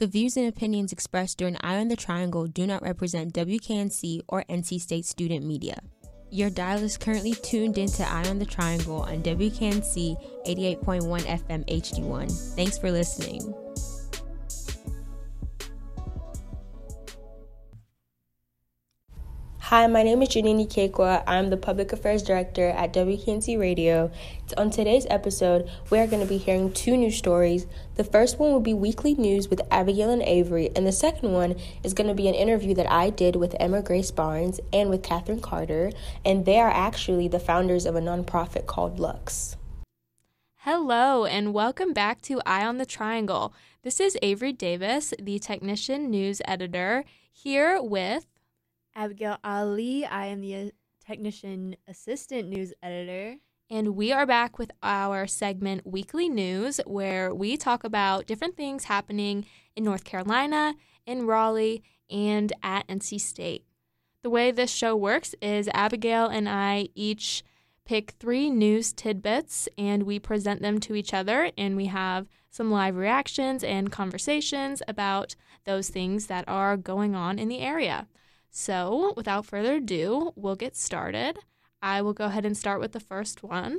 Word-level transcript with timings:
The 0.00 0.06
views 0.06 0.38
and 0.38 0.48
opinions 0.48 0.92
expressed 0.92 1.36
during 1.36 1.58
Eye 1.60 1.78
on 1.78 1.88
the 1.88 1.94
Triangle 1.94 2.46
do 2.46 2.66
not 2.66 2.80
represent 2.80 3.34
WKNC 3.34 4.22
or 4.28 4.44
NC 4.48 4.80
State 4.80 5.04
student 5.04 5.44
media. 5.44 5.78
Your 6.30 6.48
dial 6.48 6.78
is 6.78 6.96
currently 6.96 7.34
tuned 7.34 7.76
into 7.76 8.08
Eye 8.10 8.26
on 8.30 8.38
the 8.38 8.46
Triangle 8.46 9.02
on 9.02 9.22
WKNC 9.22 10.16
88.1 10.46 11.20
FM 11.20 11.66
HD1. 11.66 12.54
Thanks 12.56 12.78
for 12.78 12.90
listening. 12.90 13.52
Hi, 19.70 19.86
my 19.86 20.02
name 20.02 20.20
is 20.20 20.30
Janini 20.30 20.66
Kekwa. 20.66 21.22
I'm 21.28 21.48
the 21.50 21.56
Public 21.56 21.92
Affairs 21.92 22.24
Director 22.24 22.70
at 22.70 22.92
WKNC 22.92 23.56
Radio. 23.56 24.10
On 24.56 24.68
today's 24.68 25.06
episode, 25.08 25.70
we 25.90 26.00
are 26.00 26.08
going 26.08 26.20
to 26.20 26.28
be 26.28 26.38
hearing 26.38 26.72
two 26.72 26.96
new 26.96 27.12
stories. 27.12 27.68
The 27.94 28.02
first 28.02 28.40
one 28.40 28.50
will 28.50 28.58
be 28.58 28.74
weekly 28.74 29.14
news 29.14 29.48
with 29.48 29.60
Abigail 29.70 30.10
and 30.10 30.22
Avery, 30.22 30.70
and 30.74 30.84
the 30.84 30.90
second 30.90 31.32
one 31.32 31.54
is 31.84 31.94
going 31.94 32.08
to 32.08 32.16
be 32.16 32.26
an 32.26 32.34
interview 32.34 32.74
that 32.74 32.90
I 32.90 33.10
did 33.10 33.36
with 33.36 33.54
Emma 33.60 33.80
Grace 33.80 34.10
Barnes 34.10 34.58
and 34.72 34.90
with 34.90 35.04
Catherine 35.04 35.38
Carter, 35.38 35.92
and 36.24 36.46
they 36.46 36.58
are 36.58 36.68
actually 36.68 37.28
the 37.28 37.38
founders 37.38 37.86
of 37.86 37.94
a 37.94 38.00
nonprofit 38.00 38.66
called 38.66 38.98
Lux. 38.98 39.56
Hello, 40.62 41.26
and 41.26 41.54
welcome 41.54 41.92
back 41.92 42.20
to 42.22 42.42
Eye 42.44 42.66
on 42.66 42.78
the 42.78 42.86
Triangle. 42.86 43.54
This 43.84 44.00
is 44.00 44.18
Avery 44.20 44.52
Davis, 44.52 45.14
the 45.22 45.38
technician 45.38 46.10
news 46.10 46.42
editor, 46.44 47.04
here 47.32 47.80
with 47.80 48.26
Abigail 49.00 49.38
Ali. 49.42 50.04
I 50.04 50.26
am 50.26 50.42
the 50.42 50.54
uh, 50.54 50.70
technician 51.06 51.74
assistant 51.88 52.50
news 52.50 52.74
editor. 52.82 53.36
And 53.70 53.96
we 53.96 54.12
are 54.12 54.26
back 54.26 54.58
with 54.58 54.70
our 54.82 55.26
segment 55.26 55.86
Weekly 55.86 56.28
News, 56.28 56.82
where 56.84 57.34
we 57.34 57.56
talk 57.56 57.82
about 57.82 58.26
different 58.26 58.58
things 58.58 58.84
happening 58.84 59.46
in 59.74 59.84
North 59.84 60.04
Carolina, 60.04 60.74
in 61.06 61.24
Raleigh, 61.24 61.82
and 62.10 62.52
at 62.62 62.86
NC 62.88 63.22
State. 63.22 63.64
The 64.22 64.28
way 64.28 64.50
this 64.50 64.70
show 64.70 64.94
works 64.94 65.34
is 65.40 65.70
Abigail 65.72 66.26
and 66.26 66.46
I 66.46 66.88
each 66.94 67.42
pick 67.86 68.16
three 68.20 68.50
news 68.50 68.92
tidbits 68.92 69.66
and 69.78 70.02
we 70.02 70.18
present 70.18 70.60
them 70.60 70.78
to 70.80 70.94
each 70.94 71.14
other, 71.14 71.52
and 71.56 71.74
we 71.74 71.86
have 71.86 72.26
some 72.50 72.70
live 72.70 72.96
reactions 72.96 73.64
and 73.64 73.90
conversations 73.90 74.82
about 74.86 75.36
those 75.64 75.88
things 75.88 76.26
that 76.26 76.44
are 76.46 76.76
going 76.76 77.14
on 77.14 77.38
in 77.38 77.48
the 77.48 77.60
area. 77.60 78.06
So, 78.50 79.14
without 79.16 79.46
further 79.46 79.76
ado, 79.76 80.32
we'll 80.34 80.56
get 80.56 80.76
started. 80.76 81.38
I 81.80 82.02
will 82.02 82.12
go 82.12 82.26
ahead 82.26 82.44
and 82.44 82.56
start 82.56 82.80
with 82.80 82.92
the 82.92 83.00
first 83.00 83.42
one. 83.42 83.78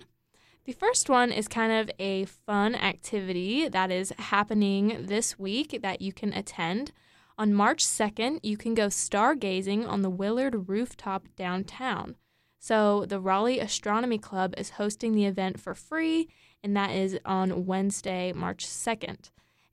The 0.63 0.71
first 0.71 1.09
one 1.09 1.31
is 1.31 1.47
kind 1.47 1.71
of 1.71 1.91
a 1.99 2.25
fun 2.25 2.75
activity 2.75 3.67
that 3.67 3.91
is 3.91 4.13
happening 4.17 5.05
this 5.07 5.37
week 5.37 5.79
that 5.81 6.01
you 6.01 6.13
can 6.13 6.31
attend. 6.33 6.93
On 7.37 7.53
March 7.53 7.85
2nd, 7.85 8.39
you 8.43 8.55
can 8.55 8.73
go 8.73 8.87
stargazing 8.87 9.87
on 9.87 10.03
the 10.03 10.09
Willard 10.09 10.69
rooftop 10.69 11.27
downtown. 11.35 12.15
So, 12.59 13.05
the 13.05 13.19
Raleigh 13.19 13.59
Astronomy 13.59 14.19
Club 14.19 14.53
is 14.57 14.71
hosting 14.71 15.13
the 15.13 15.25
event 15.25 15.59
for 15.59 15.73
free, 15.73 16.29
and 16.63 16.77
that 16.77 16.91
is 16.91 17.19
on 17.25 17.65
Wednesday, 17.65 18.31
March 18.31 18.67
2nd 18.67 19.31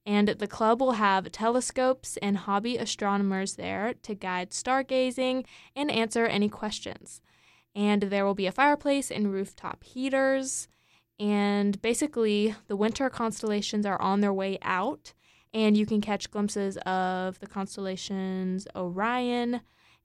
and 0.09 0.29
the 0.29 0.47
club 0.47 0.81
will 0.81 0.93
have 0.93 1.31
telescopes 1.31 2.17
and 2.23 2.39
hobby 2.39 2.79
astronomers 2.79 3.57
there 3.57 3.93
to 4.03 4.15
guide 4.15 4.53
stargazing 4.53 5.45
and 5.77 5.91
answer 5.91 6.25
any 6.25 6.49
questions. 6.49 7.21
And 7.75 8.05
there 8.05 8.25
will 8.25 8.35
be 8.35 8.47
a 8.47 8.53
fireplace 8.53 9.11
and 9.11 9.31
rooftop 9.31 9.85
heaters. 9.85 10.67
And 11.21 11.81
basically, 11.83 12.55
the 12.69 12.77
winter 12.77 13.11
constellations 13.11 13.85
are 13.85 14.01
on 14.01 14.23
their 14.23 14.33
way 14.33 14.59
out, 14.63 15.13
and 15.53 15.77
you 15.77 15.85
can 15.85 16.01
catch 16.01 16.31
glimpses 16.31 16.79
of 16.87 17.39
the 17.41 17.47
constellations 17.47 18.67
Orion 18.75 19.61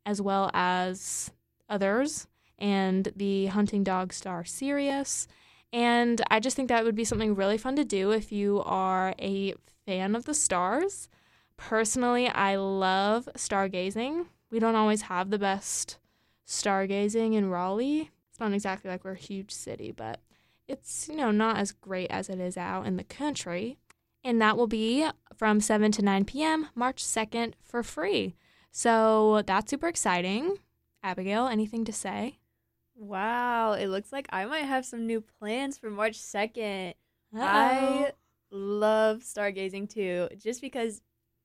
as 0.06 0.22
well 0.22 0.52
as 0.54 1.32
others, 1.70 2.28
and 2.60 3.08
the 3.16 3.46
hunting 3.46 3.86
dog 3.86 4.12
star 4.12 4.44
Sirius. 4.44 5.30
And 5.72 6.22
I 6.30 6.42
just 6.42 6.58
think 6.58 6.68
that 6.68 6.84
would 6.84 6.94
be 6.94 7.06
something 7.06 7.36
really 7.36 7.58
fun 7.58 7.78
to 7.78 7.86
do 7.86 8.12
if 8.12 8.34
you 8.34 8.62
are 8.66 9.16
a 9.18 9.54
fan 9.86 10.16
of 10.16 10.26
the 10.26 10.34
stars. 10.34 11.10
Personally, 11.58 12.28
I 12.28 12.56
love 12.56 13.30
stargazing. 13.36 14.26
We 14.52 14.60
don't 14.60 14.76
always 14.76 15.04
have 15.04 15.30
the 15.30 15.40
best 15.40 15.98
stargazing 16.48 17.34
in 17.34 17.50
Raleigh. 17.50 18.12
It's 18.30 18.40
not 18.40 18.54
exactly 18.54 18.90
like 18.90 19.04
we're 19.04 19.12
a 19.12 19.18
huge 19.18 19.52
city, 19.52 19.92
but 19.92 20.20
it's, 20.68 21.08
you 21.08 21.16
know, 21.16 21.32
not 21.32 21.58
as 21.58 21.72
great 21.72 22.10
as 22.10 22.30
it 22.30 22.40
is 22.40 22.58
out 22.58 22.86
in 22.86 22.98
the 22.98 23.04
country. 23.04 23.78
And 24.24 24.42
that 24.42 24.58
will 24.58 24.68
be 24.68 25.08
from 25.36 25.60
7 25.60 25.92
to 25.94 26.02
9 26.02 26.26
p.m., 26.26 26.70
March 26.76 27.04
2nd, 27.04 27.54
for 27.62 27.84
free. 27.84 28.36
So 28.72 29.44
that's 29.46 29.70
super 29.70 29.88
exciting. 29.88 30.58
Abigail, 31.04 31.48
anything 31.48 31.86
to 31.86 31.94
say? 31.94 32.40
Wow, 32.96 33.74
it 33.74 33.88
looks 33.88 34.12
like 34.12 34.28
I 34.32 34.46
might 34.46 34.66
have 34.66 34.86
some 34.86 35.06
new 35.06 35.22
plans 35.22 35.78
for 35.78 35.90
March 35.90 36.18
2nd. 36.18 36.94
Uh-oh. 37.36 37.42
I 37.42 38.12
love 38.54 39.20
stargazing 39.22 39.90
too, 39.90 40.30
just 40.38 40.62
because, 40.62 41.02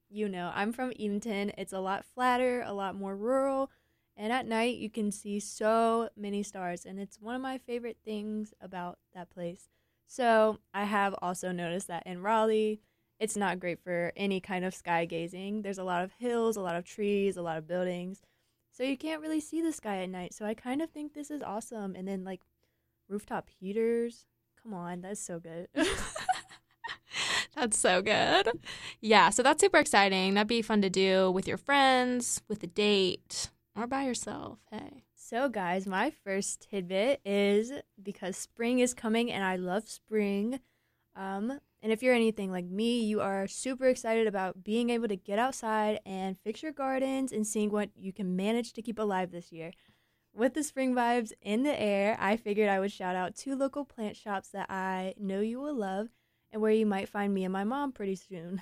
you 0.09 0.29
know, 0.29 0.53
I'm 0.55 0.73
from 0.73 0.93
Edenton. 0.99 1.53
It's 1.59 1.73
a 1.73 1.81
lot 1.81 2.05
flatter, 2.05 2.63
a 2.67 2.73
lot 2.73 2.95
more 2.95 3.17
rural, 3.17 3.71
and 4.17 4.33
at 4.33 4.47
night 4.47 4.77
you 4.79 4.91
can 4.91 5.11
see 5.11 5.41
so 5.41 6.11
many 6.17 6.43
stars, 6.43 6.85
and 6.85 7.01
it's 7.01 7.21
one 7.21 7.35
of 7.35 7.41
my 7.41 7.59
favorite 7.59 7.99
things 8.05 8.55
about 8.61 8.99
that 9.15 9.31
place. 9.31 9.69
So 10.07 10.59
I 10.73 10.85
have 10.85 11.15
also 11.21 11.53
noticed 11.53 11.89
that 11.89 12.07
in 12.07 12.23
Raleigh, 12.23 12.81
it's 13.19 13.37
not 13.37 13.61
great 13.61 13.83
for 13.83 14.13
any 14.17 14.41
kind 14.41 14.65
of 14.65 14.75
sky 14.75 15.05
gazing. 15.05 15.63
There's 15.63 15.79
a 15.79 15.85
lot 15.85 16.05
of 16.05 16.13
hills, 16.19 16.57
a 16.57 16.61
lot 16.61 16.77
of 16.77 16.85
trees, 16.85 17.37
a 17.37 17.43
lot 17.43 17.59
of 17.59 17.67
buildings. 17.67 18.23
So 18.71 18.85
you 18.85 18.97
can't 18.97 19.21
really 19.21 19.41
see 19.41 19.61
the 19.61 19.73
sky 19.73 20.03
at 20.03 20.09
night. 20.09 20.35
So 20.35 20.45
I 20.47 20.55
kind 20.55 20.81
of 20.81 20.91
think 20.91 21.13
this 21.15 21.31
is 21.31 21.43
awesome. 21.43 21.97
And 21.97 22.07
then 22.07 22.23
like 22.25 22.43
rooftop 23.09 23.49
heaters. 23.49 24.27
Come 24.63 24.73
on, 24.73 25.01
that's 25.01 25.21
so 25.21 25.41
good. 25.41 25.69
That's 27.59 27.79
so 27.79 28.03
good. 28.03 28.51
Yeah, 29.01 29.31
so 29.31 29.43
that's 29.43 29.61
super 29.61 29.79
exciting. 29.79 30.35
That'd 30.35 30.47
be 30.47 30.63
fun 30.63 30.81
to 30.83 30.91
do 30.91 31.31
with 31.33 31.49
your 31.49 31.57
friends, 31.57 32.41
with 32.49 32.63
a 32.63 32.69
date, 32.69 33.51
or 33.77 33.89
by 33.89 34.05
yourself. 34.05 34.59
Hey. 34.71 35.03
So, 35.15 35.49
guys, 35.49 35.87
my 35.87 36.11
first 36.11 36.69
tidbit 36.71 37.21
is 37.25 37.73
because 38.01 38.37
spring 38.37 38.79
is 38.79 38.95
coming 38.95 39.33
and 39.33 39.45
I 39.45 39.57
love 39.57 39.89
spring. 39.89 40.61
Um, 41.17 41.59
and 41.83 41.93
if 41.93 42.01
you're 42.01 42.15
anything 42.15 42.53
like 42.53 42.65
me, 42.65 43.01
you 43.01 43.21
are 43.21 43.49
super 43.49 43.87
excited 43.87 44.29
about 44.29 44.63
being 44.63 44.91
able 44.91 45.09
to 45.09 45.17
get 45.17 45.41
outside 45.41 45.99
and 46.07 46.39
fix 46.45 46.63
your 46.63 46.73
gardens 46.73 47.33
and 47.33 47.45
seeing 47.45 47.71
what 47.71 47.91
you 47.97 48.13
can 48.13 48.37
manage 48.37 48.73
to 48.75 48.83
keep 48.83 49.01
alive 49.01 49.33
this 49.33 49.51
year. 49.51 49.73
With 50.33 50.55
the 50.55 50.63
spring 50.63 50.95
vibes 50.95 51.33
in 51.43 51.65
the 51.65 51.79
air, 51.81 52.17
I 52.21 52.37
figured 52.37 52.69
I 52.69 52.79
would 52.79 52.93
shout 52.93 53.17
out 53.17 53.35
two 53.35 53.57
local 53.57 53.85
plant 53.85 54.17
shops 54.17 54.51
that 54.51 54.71
I 54.71 55.15
know 55.19 55.41
you 55.41 55.59
will 55.59 55.75
love 55.75 56.09
and 56.53 56.63
where 56.63 56.73
you 56.73 56.87
might 56.87 57.09
find 57.09 57.33
me 57.33 57.45
and 57.45 57.53
my 57.53 57.65
mom 57.65 57.93
pretty 57.93 58.17
soon. 58.17 58.61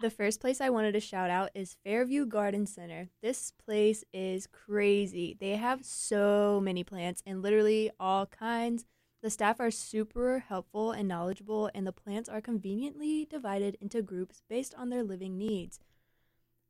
the 0.00 0.10
first 0.10 0.40
place 0.40 0.60
I 0.60 0.70
wanted 0.70 0.92
to 0.92 1.00
shout 1.00 1.30
out 1.30 1.50
is 1.54 1.76
Fairview 1.84 2.26
Garden 2.26 2.66
Center. 2.66 3.08
This 3.22 3.52
place 3.64 4.04
is 4.12 4.46
crazy. 4.46 5.36
They 5.38 5.56
have 5.56 5.84
so 5.84 6.60
many 6.62 6.84
plants 6.84 7.22
and 7.26 7.42
literally 7.42 7.90
all 8.00 8.26
kinds. 8.26 8.84
The 9.22 9.30
staff 9.30 9.60
are 9.60 9.70
super 9.70 10.44
helpful 10.48 10.92
and 10.92 11.06
knowledgeable, 11.06 11.70
and 11.74 11.86
the 11.86 11.92
plants 11.92 12.28
are 12.28 12.40
conveniently 12.40 13.26
divided 13.26 13.76
into 13.78 14.00
groups 14.00 14.42
based 14.48 14.74
on 14.78 14.88
their 14.88 15.02
living 15.02 15.36
needs. 15.36 15.78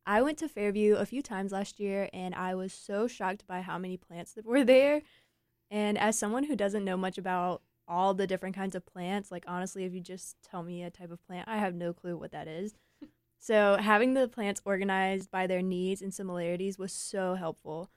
I 0.04 0.22
went 0.22 0.38
to 0.38 0.48
Fairview 0.48 0.96
a 0.96 1.06
few 1.06 1.22
times 1.22 1.52
last 1.52 1.78
year, 1.78 2.08
and 2.12 2.34
I 2.34 2.56
was 2.56 2.72
so 2.72 3.06
shocked 3.06 3.46
by 3.46 3.60
how 3.60 3.78
many 3.78 3.96
plants 3.96 4.32
that 4.32 4.44
were 4.44 4.64
there. 4.64 5.02
And 5.70 5.96
as 5.96 6.18
someone 6.18 6.44
who 6.44 6.56
doesn't 6.56 6.84
know 6.84 6.96
much 6.96 7.18
about 7.18 7.62
all 7.90 8.14
the 8.14 8.26
different 8.26 8.54
kinds 8.54 8.74
of 8.74 8.86
plants. 8.86 9.30
Like 9.30 9.44
honestly, 9.46 9.84
if 9.84 9.92
you 9.92 10.00
just 10.00 10.36
tell 10.42 10.62
me 10.62 10.82
a 10.82 10.90
type 10.90 11.10
of 11.10 11.24
plant, 11.26 11.48
I 11.48 11.58
have 11.58 11.74
no 11.74 11.92
clue 11.92 12.16
what 12.16 12.32
that 12.32 12.48
is. 12.48 12.74
so 13.38 13.76
having 13.78 14.14
the 14.14 14.28
plants 14.28 14.62
organized 14.64 15.30
by 15.30 15.46
their 15.46 15.60
needs 15.60 16.00
and 16.00 16.14
similarities 16.14 16.78
was 16.78 16.92
so 16.92 17.34
helpful. 17.34 17.90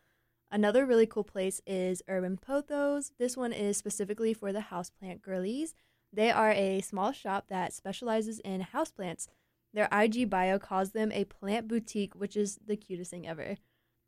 Another 0.52 0.86
really 0.86 1.08
cool 1.08 1.24
place 1.24 1.62
is 1.66 2.04
Urban 2.08 2.38
Pothos. 2.38 3.12
This 3.18 3.38
one 3.38 3.54
is 3.54 3.78
specifically 3.78 4.34
for 4.34 4.52
the 4.52 4.66
houseplant 4.72 5.22
girlies. 5.22 5.74
They 6.12 6.30
are 6.30 6.52
a 6.52 6.82
small 6.82 7.12
shop 7.12 7.46
that 7.50 7.74
specializes 7.74 8.40
in 8.40 8.68
houseplants. 8.74 9.28
Their 9.74 9.90
IG 9.92 10.30
bio 10.30 10.60
calls 10.60 10.92
them 10.92 11.12
a 11.12 11.26
plant 11.26 11.68
boutique, 11.68 12.14
which 12.14 12.38
is 12.38 12.60
the 12.64 12.76
cutest 12.76 13.10
thing 13.10 13.28
ever. 13.28 13.58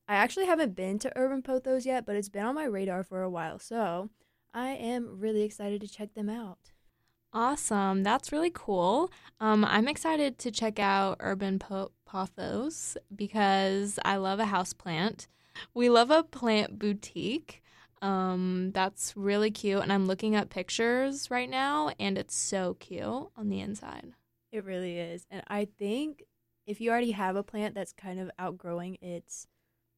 I 0.07 0.15
actually 0.15 0.45
haven't 0.45 0.75
been 0.75 0.99
to 0.99 1.17
Urban 1.17 1.41
Pothos 1.41 1.85
yet, 1.85 2.05
but 2.05 2.15
it's 2.15 2.29
been 2.29 2.45
on 2.45 2.53
my 2.53 2.65
radar 2.65 3.03
for 3.03 3.23
a 3.23 3.29
while, 3.29 3.57
so 3.57 4.11
I 4.55 4.69
am 4.69 5.19
really 5.19 5.43
excited 5.43 5.81
to 5.81 5.87
check 5.87 6.13
them 6.13 6.29
out. 6.29 6.71
Awesome. 7.33 8.03
That's 8.03 8.31
really 8.31 8.51
cool. 8.53 9.11
Um, 9.41 9.65
I'm 9.65 9.89
excited 9.89 10.39
to 10.39 10.51
check 10.51 10.79
out 10.79 11.17
Urban 11.19 11.59
po- 11.59 11.91
Pothos 12.09 12.95
because 13.13 13.99
I 14.05 14.15
love 14.15 14.39
a 14.39 14.45
house 14.45 14.71
plant. 14.71 15.27
We 15.73 15.89
love 15.89 16.09
a 16.09 16.23
plant 16.23 16.79
boutique. 16.79 17.61
Um, 18.01 18.71
that's 18.73 19.17
really 19.17 19.51
cute. 19.51 19.81
And 19.83 19.91
I'm 19.91 20.05
looking 20.05 20.35
at 20.35 20.49
pictures 20.49 21.29
right 21.29 21.49
now, 21.49 21.91
and 21.99 22.17
it's 22.17 22.35
so 22.35 22.75
cute 22.75 23.03
on 23.03 23.49
the 23.49 23.59
inside. 23.59 24.13
It 24.53 24.63
really 24.63 24.97
is. 24.97 25.25
And 25.29 25.43
I 25.49 25.65
think 25.65 26.23
if 26.65 26.79
you 26.79 26.89
already 26.91 27.11
have 27.11 27.35
a 27.35 27.43
plant 27.43 27.75
that's 27.75 27.91
kind 27.91 28.21
of 28.21 28.31
outgrowing 28.39 28.97
its 29.01 29.47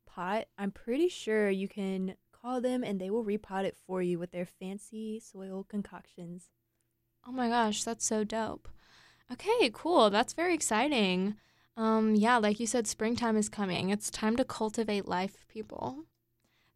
pot, 0.07 0.45
I'm 0.57 0.71
pretty 0.71 1.09
sure 1.09 1.51
you 1.51 1.67
can 1.67 2.15
call 2.47 2.61
them 2.61 2.83
and 2.83 2.99
they 2.99 3.09
will 3.09 3.25
repot 3.25 3.65
it 3.65 3.77
for 3.85 4.01
you 4.01 4.17
with 4.17 4.31
their 4.31 4.45
fancy 4.45 5.19
soil 5.19 5.65
concoctions. 5.67 6.49
Oh 7.27 7.31
my 7.31 7.49
gosh, 7.49 7.83
that's 7.83 8.05
so 8.05 8.23
dope. 8.23 8.69
Okay, 9.31 9.69
cool. 9.73 10.09
That's 10.09 10.33
very 10.33 10.53
exciting. 10.53 11.35
Um, 11.75 12.15
yeah, 12.15 12.37
like 12.37 12.59
you 12.59 12.65
said, 12.65 12.87
springtime 12.87 13.35
is 13.35 13.49
coming. 13.49 13.89
It's 13.89 14.09
time 14.09 14.37
to 14.37 14.45
cultivate 14.45 15.07
life, 15.07 15.45
people. 15.49 16.05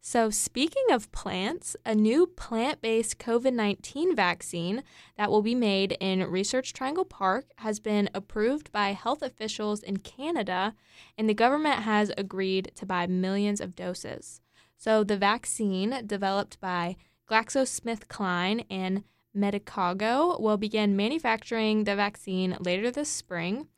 So, 0.02 0.30
speaking 0.30 0.84
of 0.90 1.10
plants, 1.12 1.76
a 1.86 1.94
new 1.94 2.26
plant 2.26 2.82
based 2.82 3.18
COVID 3.18 3.54
19 3.54 4.14
vaccine 4.14 4.82
that 5.16 5.30
will 5.30 5.42
be 5.42 5.54
made 5.54 5.96
in 6.00 6.28
Research 6.30 6.72
Triangle 6.72 7.04
Park 7.04 7.46
has 7.58 7.80
been 7.80 8.10
approved 8.12 8.70
by 8.72 8.92
health 8.92 9.22
officials 9.22 9.82
in 9.82 9.98
Canada, 9.98 10.74
and 11.16 11.28
the 11.28 11.34
government 11.34 11.82
has 11.82 12.12
agreed 12.18 12.72
to 12.74 12.84
buy 12.84 13.06
millions 13.06 13.60
of 13.60 13.76
doses. 13.76 14.41
So, 14.82 15.04
the 15.04 15.16
vaccine, 15.16 16.08
developed 16.08 16.60
by 16.60 16.96
GlaxoSmithKline 17.30 18.64
and 18.68 19.04
Medicago, 19.32 20.40
will 20.40 20.56
begin 20.56 20.96
manufacturing 20.96 21.84
the 21.84 21.94
vaccine 21.94 22.56
later 22.58 22.90
this 22.90 23.08
spring 23.08 23.68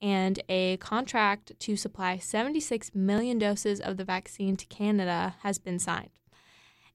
and 0.00 0.40
a 0.48 0.78
contract 0.78 1.52
to 1.58 1.76
supply 1.76 2.16
76 2.16 2.94
million 2.94 3.38
doses 3.38 3.78
of 3.78 3.98
the 3.98 4.06
vaccine 4.06 4.56
to 4.56 4.64
Canada 4.64 5.34
has 5.42 5.58
been 5.58 5.78
signed. 5.78 6.08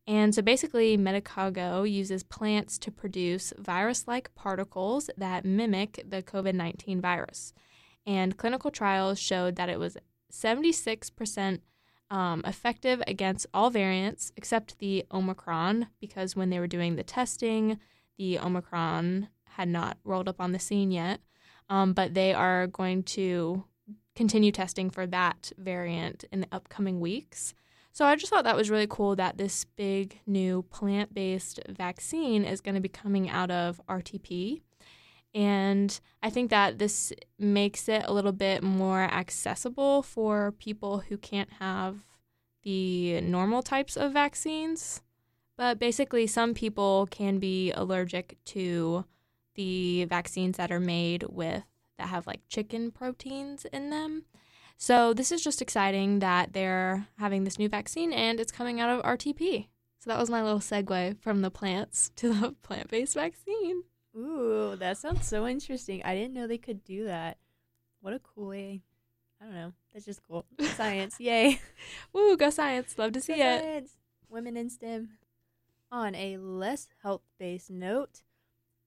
And 0.08 0.34
so 0.34 0.42
basically, 0.42 0.98
Medicago 0.98 1.88
uses 1.88 2.24
plants 2.24 2.80
to 2.80 2.90
produce 2.90 3.54
virus 3.60 4.08
like 4.08 4.34
particles 4.34 5.12
that 5.16 5.46
mimic 5.46 6.04
the 6.10 6.24
COVID 6.24 6.56
19 6.56 7.02
virus. 7.02 7.54
And 8.08 8.36
clinical 8.36 8.72
trials 8.72 9.20
showed 9.20 9.58
that 9.58 9.70
it 9.70 9.78
was 9.78 9.96
76% 10.34 11.60
um, 12.10 12.42
effective 12.46 13.02
against 13.08 13.48
all 13.54 13.70
variants 13.70 14.32
except 14.36 14.80
the 14.80 15.06
Omicron, 15.12 15.88
because 16.00 16.36
when 16.36 16.50
they 16.50 16.60
were 16.60 16.68
doing 16.68 16.96
the 16.96 17.04
testing, 17.04 17.80
the 18.18 18.40
Omicron 18.40 19.30
had 19.44 19.70
not 19.70 19.98
rolled 20.04 20.28
up 20.28 20.42
on 20.42 20.52
the 20.52 20.60
scene 20.60 20.92
yet 20.92 21.22
um, 21.70 21.94
but 21.94 22.14
they 22.14 22.34
are 22.34 22.68
going 22.68 23.04
to 23.04 23.64
continue 24.16 24.52
testing 24.52 24.90
for 24.90 25.08
that 25.08 25.52
variant 25.58 26.26
in 26.32 26.42
the 26.42 26.48
upcoming 26.52 27.00
weeks. 27.00 27.54
So 27.92 28.06
I 28.06 28.16
just 28.16 28.32
thought 28.32 28.44
that 28.44 28.56
was 28.56 28.70
really 28.70 28.88
cool 28.88 29.16
that 29.16 29.38
this 29.38 29.66
big 29.66 30.20
new 30.26 30.64
plant 30.64 31.14
based 31.14 31.60
vaccine 31.70 32.44
is 32.44 32.62
going 32.62 32.76
to 32.76 32.82
be 32.82 32.90
coming 32.90 33.30
out 33.30 33.52
of 33.52 33.82
RTP. 33.88 34.62
And 35.34 36.00
I 36.24 36.30
think 36.30 36.50
that 36.50 36.80
this 36.80 37.14
makes 37.38 37.88
it 37.88 38.04
a 38.06 38.14
little 38.14 38.32
bit 38.32 38.64
more 38.64 39.02
accessible 39.04 40.02
for 40.02 40.52
people 40.54 41.00
who 41.00 41.18
can't 41.18 41.52
have 41.60 42.06
the 42.64 43.22
normal 43.22 43.62
types 43.62 43.96
of 43.96 44.14
vaccines. 44.14 45.02
But 45.56 45.78
basically, 45.78 46.26
some 46.26 46.54
people 46.54 47.08
can 47.12 47.38
be 47.38 47.72
allergic 47.72 48.38
to 48.46 49.06
the 49.56 50.06
vaccines 50.06 50.58
that 50.58 50.72
are 50.72 50.80
made 50.80 51.24
with 51.30 51.64
that 51.98 52.08
have 52.08 52.26
like 52.26 52.42
chicken 52.48 52.92
proteins 52.92 53.66
in 53.66 53.90
them. 53.90 54.24
So 54.78 55.14
this 55.14 55.32
is 55.32 55.44
just 55.44 55.62
exciting 55.62 56.20
that 56.20 56.54
they're 56.54 57.08
having 57.18 57.44
this 57.44 57.60
new 57.60 57.68
vaccine 57.68 58.14
and 58.14 58.40
it's 58.40 58.54
coming 58.54 58.80
out 58.80 58.90
of 58.90 59.04
RTP. 59.04 59.68
So 60.00 60.10
that 60.10 60.18
was 60.18 60.30
my 60.30 60.42
little 60.42 60.60
segue 60.60 61.20
from 61.20 61.42
the 61.42 61.52
plants 61.52 62.12
to 62.16 62.34
the 62.34 62.56
plant-based 62.64 63.16
vaccine. 63.16 63.84
Ooh, 64.16 64.76
that 64.78 64.98
sounds 64.98 65.28
so 65.28 65.48
interesting. 65.48 66.02
I 66.04 66.16
didn't 66.16 66.34
know 66.34 66.48
they 66.48 66.58
could 66.58 66.84
do 66.84 67.06
that. 67.06 67.38
What 68.02 68.14
a 68.14 68.20
cool 68.20 68.48
way. 68.48 68.82
I 69.42 69.46
don't 69.46 69.54
know. 69.54 69.74
That's 69.94 70.06
just 70.06 70.22
cool. 70.28 70.46
Science, 70.76 71.16
yay. 71.20 71.62
Woo, 72.14 72.36
go 72.36 72.50
science. 72.50 72.98
Love 72.98 73.14
to 73.14 73.22
see 73.22 73.38
Go 73.38 73.44
it. 73.44 73.62
science. 73.62 73.92
Women 74.30 74.58
in 74.58 74.70
STEM. 74.70 75.10
On 75.92 76.14
a 76.14 76.38
less 76.38 76.88
health 77.02 77.24
based 77.40 77.72
note, 77.72 78.22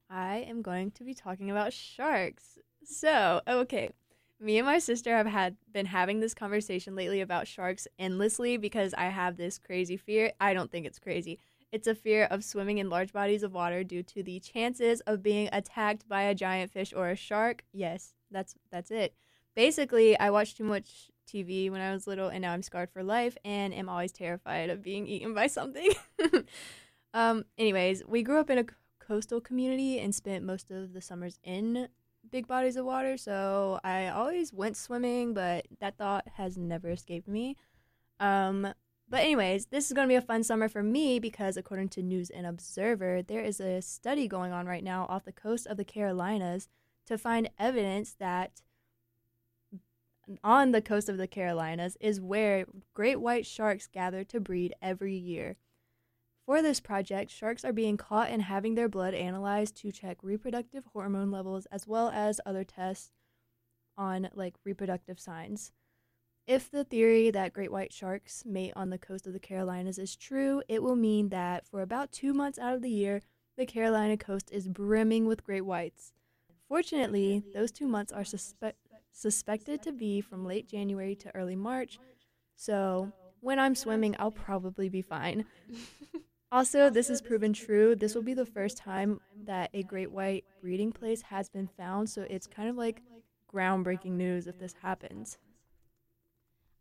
I 0.08 0.36
am 0.38 0.62
going 0.62 0.90
to 0.92 1.04
be 1.04 1.14
talking 1.14 1.50
about 1.50 1.72
sharks. 1.72 2.58
So, 2.84 3.40
okay. 3.48 3.90
Me 4.38 4.58
and 4.58 4.66
my 4.66 4.78
sister 4.78 5.16
have 5.16 5.26
had 5.26 5.56
been 5.72 5.86
having 5.86 6.20
this 6.20 6.34
conversation 6.34 6.94
lately 6.96 7.20
about 7.20 7.46
sharks 7.46 7.86
endlessly 7.98 8.56
because 8.56 8.92
I 8.94 9.04
have 9.06 9.36
this 9.36 9.58
crazy 9.58 9.96
fear. 9.96 10.32
I 10.40 10.52
don't 10.52 10.70
think 10.70 10.84
it's 10.84 10.98
crazy. 10.98 11.38
It's 11.72 11.86
a 11.86 11.94
fear 11.94 12.24
of 12.24 12.44
swimming 12.44 12.76
in 12.78 12.90
large 12.90 13.12
bodies 13.14 13.42
of 13.42 13.54
water 13.54 13.82
due 13.82 14.02
to 14.02 14.22
the 14.22 14.38
chances 14.40 15.00
of 15.00 15.22
being 15.22 15.48
attacked 15.52 16.06
by 16.06 16.22
a 16.22 16.34
giant 16.34 16.70
fish 16.70 16.92
or 16.94 17.08
a 17.08 17.16
shark. 17.16 17.64
Yes, 17.72 18.12
that's 18.30 18.54
that's 18.70 18.90
it. 18.90 19.14
Basically, 19.56 20.18
I 20.18 20.30
watched 20.30 20.58
too 20.58 20.64
much 20.64 21.10
TV 21.26 21.70
when 21.70 21.80
I 21.80 21.92
was 21.92 22.06
little 22.06 22.28
and 22.28 22.42
now 22.42 22.52
I'm 22.52 22.62
scarred 22.62 22.90
for 22.90 23.02
life 23.02 23.38
and 23.44 23.72
am 23.72 23.88
always 23.88 24.12
terrified 24.12 24.68
of 24.68 24.82
being 24.82 25.06
eaten 25.06 25.32
by 25.32 25.46
something. 25.46 25.90
um 27.14 27.44
anyways, 27.56 28.02
we 28.06 28.22
grew 28.22 28.38
up 28.38 28.50
in 28.50 28.58
a 28.58 28.66
coastal 29.00 29.40
community 29.40 29.98
and 29.98 30.14
spent 30.14 30.44
most 30.44 30.70
of 30.70 30.92
the 30.92 31.00
summers 31.00 31.38
in 31.42 31.88
big 32.30 32.46
bodies 32.46 32.76
of 32.76 32.84
water, 32.84 33.16
so 33.16 33.80
I 33.82 34.08
always 34.08 34.52
went 34.52 34.76
swimming, 34.76 35.34
but 35.34 35.66
that 35.80 35.96
thought 35.96 36.28
has 36.36 36.56
never 36.56 36.90
escaped 36.90 37.28
me. 37.28 37.56
Um, 38.20 38.72
but, 39.12 39.20
anyways, 39.20 39.66
this 39.66 39.88
is 39.88 39.92
going 39.92 40.08
to 40.08 40.12
be 40.12 40.16
a 40.16 40.22
fun 40.22 40.42
summer 40.42 40.70
for 40.70 40.82
me 40.82 41.18
because, 41.18 41.58
according 41.58 41.90
to 41.90 42.02
News 42.02 42.30
and 42.30 42.46
Observer, 42.46 43.20
there 43.20 43.42
is 43.42 43.60
a 43.60 43.82
study 43.82 44.26
going 44.26 44.52
on 44.52 44.64
right 44.64 44.82
now 44.82 45.04
off 45.10 45.26
the 45.26 45.32
coast 45.32 45.66
of 45.66 45.76
the 45.76 45.84
Carolinas 45.84 46.70
to 47.04 47.18
find 47.18 47.50
evidence 47.58 48.14
that 48.18 48.62
on 50.42 50.72
the 50.72 50.80
coast 50.80 51.10
of 51.10 51.18
the 51.18 51.26
Carolinas 51.26 51.98
is 52.00 52.22
where 52.22 52.64
great 52.94 53.20
white 53.20 53.44
sharks 53.44 53.86
gather 53.86 54.24
to 54.24 54.40
breed 54.40 54.74
every 54.80 55.14
year. 55.14 55.56
For 56.46 56.62
this 56.62 56.80
project, 56.80 57.30
sharks 57.30 57.66
are 57.66 57.72
being 57.74 57.98
caught 57.98 58.30
and 58.30 58.40
having 58.40 58.76
their 58.76 58.88
blood 58.88 59.12
analyzed 59.12 59.76
to 59.82 59.92
check 59.92 60.16
reproductive 60.22 60.84
hormone 60.94 61.30
levels 61.30 61.66
as 61.66 61.86
well 61.86 62.08
as 62.08 62.40
other 62.46 62.64
tests 62.64 63.12
on 63.98 64.30
like 64.32 64.54
reproductive 64.64 65.20
signs. 65.20 65.70
If 66.46 66.70
the 66.70 66.82
theory 66.84 67.30
that 67.30 67.52
great 67.52 67.70
white 67.70 67.92
sharks 67.92 68.44
mate 68.44 68.72
on 68.74 68.90
the 68.90 68.98
coast 68.98 69.26
of 69.26 69.32
the 69.32 69.38
Carolinas 69.38 69.98
is 69.98 70.16
true, 70.16 70.62
it 70.68 70.82
will 70.82 70.96
mean 70.96 71.28
that 71.28 71.66
for 71.66 71.82
about 71.82 72.10
two 72.10 72.34
months 72.34 72.58
out 72.58 72.74
of 72.74 72.82
the 72.82 72.90
year, 72.90 73.22
the 73.56 73.64
Carolina 73.64 74.16
coast 74.16 74.50
is 74.50 74.66
brimming 74.66 75.26
with 75.26 75.44
great 75.44 75.60
whites. 75.60 76.12
Fortunately, 76.68 77.44
those 77.54 77.70
two 77.70 77.86
months 77.86 78.12
are 78.12 78.22
suspe- 78.22 78.72
suspected 79.12 79.82
to 79.82 79.92
be 79.92 80.20
from 80.20 80.44
late 80.44 80.66
January 80.66 81.14
to 81.16 81.34
early 81.36 81.54
March, 81.54 82.00
so 82.56 83.12
when 83.40 83.58
I'm 83.58 83.74
swimming, 83.74 84.16
I'll 84.18 84.30
probably 84.30 84.88
be 84.88 85.02
fine. 85.02 85.44
Also, 86.52 86.90
this 86.90 87.08
is 87.08 87.22
proven 87.22 87.54
true. 87.54 87.96
This 87.96 88.14
will 88.14 88.22
be 88.22 88.34
the 88.34 88.44
first 88.44 88.76
time 88.76 89.22
that 89.44 89.70
a 89.72 89.82
great 89.82 90.12
white 90.12 90.44
breeding 90.60 90.92
place 90.92 91.22
has 91.22 91.48
been 91.48 91.66
found, 91.66 92.10
so 92.10 92.26
it's 92.28 92.46
kind 92.46 92.68
of 92.68 92.76
like 92.76 93.00
groundbreaking 93.50 94.12
news 94.12 94.46
if 94.46 94.58
this 94.58 94.74
happens. 94.82 95.38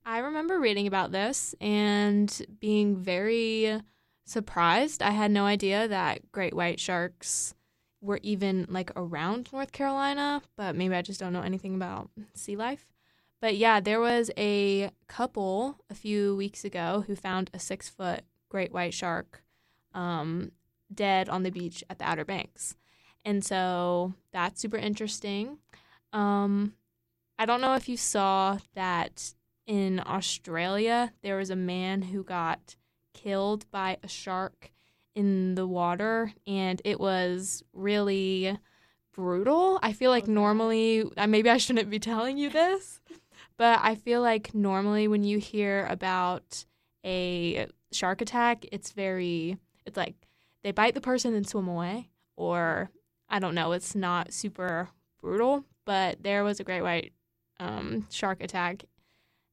I 0.05 0.20
remember 0.20 0.60
reading 0.60 0.88
about 0.88 1.12
this 1.12 1.53
and 1.62 2.46
being 2.60 2.98
very 2.98 3.81
surprised. 4.25 5.03
I 5.03 5.12
had 5.12 5.31
no 5.31 5.46
idea 5.46 5.88
that 5.88 6.31
great 6.31 6.53
white 6.53 6.79
sharks 6.79 7.53
were 8.01 8.20
even 8.24 8.65
like 8.70 8.91
around 8.96 9.50
North 9.53 9.72
Carolina, 9.72 10.41
but 10.58 10.75
maybe 10.75 10.96
I 10.96 11.01
just 11.01 11.20
don't 11.20 11.34
know 11.34 11.41
anything 11.41 11.75
about 11.75 12.10
sea 12.34 12.55
life. 12.55 12.88
But 13.39 13.58
yeah, 13.58 13.79
there 13.79 14.00
was 14.00 14.31
a 14.38 14.91
couple 15.08 15.77
a 15.89 15.96
few 15.96 16.36
weeks 16.36 16.63
ago 16.63 17.03
who 17.05 17.15
found 17.15 17.50
a 17.53 17.60
six 17.60 17.89
foot 17.89 18.22
great 18.50 18.72
white 18.72 18.93
shark 18.93 19.43
um, 19.93 20.51
dead 20.93 21.29
on 21.29 21.43
the 21.43 21.51
beach 21.51 21.84
at 21.89 22.00
the 22.00 22.10
Outer 22.10 22.25
Banks. 22.25 22.75
And 23.24 23.46
so 23.46 24.13
that's 24.31 24.62
super 24.62 24.77
interesting. 24.77 25.60
Um, 26.12 26.74
I 27.38 27.46
don't 27.46 27.62
know 27.62 27.75
if 27.75 27.88
you 27.88 27.98
saw 27.98 28.58
that 28.75 29.34
in 29.72 30.01
Australia, 30.06 31.13
there 31.24 31.38
was 31.38 31.50
a 31.50 31.56
man 31.56 32.01
who 32.01 32.25
got 32.25 32.75
killed 33.13 33.66
by 33.72 33.98
a 34.04 34.08
shark 34.10 34.70
in 35.16 35.56
the 35.56 35.66
water, 35.66 36.34
and 36.46 36.82
it 36.84 37.00
was 37.00 37.63
really 37.72 38.60
brutal. 39.16 39.80
I 39.82 39.94
feel 39.94 40.12
like 40.12 40.28
normally, 40.28 41.10
uh, 41.16 41.25
maybe 41.25 41.50
I 41.50 41.56
shouldn't 41.56 41.90
be 41.90 42.00
telling 42.12 42.38
you 42.38 42.50
this, 42.50 43.00
but 43.56 43.80
I 43.82 43.96
feel 43.96 44.20
like 44.20 44.54
normally 44.54 45.08
when 45.08 45.24
you 45.24 45.38
hear 45.38 45.88
about 45.90 46.66
a 47.06 47.68
shark 47.94 48.20
attack, 48.20 48.66
it's 48.74 48.92
very 48.92 49.58
it's 49.86 49.96
like 49.96 50.16
they 50.63 50.74
bite 50.74 50.96
the 50.96 51.01
person 51.01 51.34
and 51.34 51.48
swim 51.48 51.70
away, 51.70 52.10
or 52.36 52.90
I 53.30 53.40
don't 53.40 53.56
know, 53.56 53.72
it's 53.72 53.96
not 53.96 54.34
super 54.34 54.90
brutal, 55.22 55.63
but 55.86 56.24
there 56.24 56.44
was 56.44 56.60
a 56.60 56.66
great 56.66 56.82
white 56.82 57.13
um, 57.58 58.06
shark 58.10 58.44
attack 58.44 58.84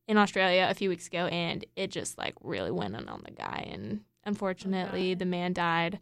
in 0.09 0.17
Australia 0.17 0.67
a 0.69 0.75
few 0.75 0.88
weeks 0.88 1.07
ago, 1.07 1.27
and 1.27 1.65
it 1.77 1.91
just 1.91 2.19
like 2.19 2.35
really 2.41 2.73
went 2.73 2.97
in 2.97 3.09
on 3.09 3.23
the 3.25 3.31
guy, 3.31 3.69
and 3.71 4.00
unfortunately, 4.25 5.15
the 5.15 5.27
man 5.27 5.53
died. 5.53 6.00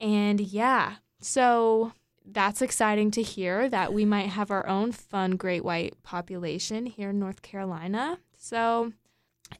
And 0.00 0.40
yeah, 0.40 0.96
so 1.20 1.92
that's 2.24 2.62
exciting 2.62 3.10
to 3.12 3.22
hear 3.22 3.68
that 3.68 3.92
we 3.92 4.04
might 4.04 4.30
have 4.30 4.50
our 4.50 4.66
own 4.66 4.92
fun 4.92 5.32
great 5.32 5.62
white 5.62 6.02
population 6.02 6.86
here 6.86 7.10
in 7.10 7.18
North 7.18 7.42
Carolina. 7.42 8.18
So 8.36 8.92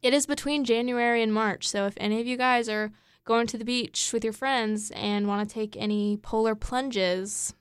it 0.03 0.15
is 0.15 0.27
between 0.27 0.65
January 0.65 1.23
and 1.23 1.33
March. 1.33 1.69
So 1.69 1.87
if 1.87 1.95
any 1.99 2.21
of 2.21 2.27
you 2.27 2.39
guys 2.39 2.69
are 2.69 2.91
going 3.25 3.47
to 3.49 3.59
the 3.59 3.65
beach 3.65 4.11
with 4.13 4.25
your 4.25 4.33
friends 4.33 4.91
and 4.93 5.29
want 5.29 5.47
to 5.47 5.55
take 5.55 5.77
any 5.77 6.17
polar 6.17 6.55
plunges, 6.55 7.55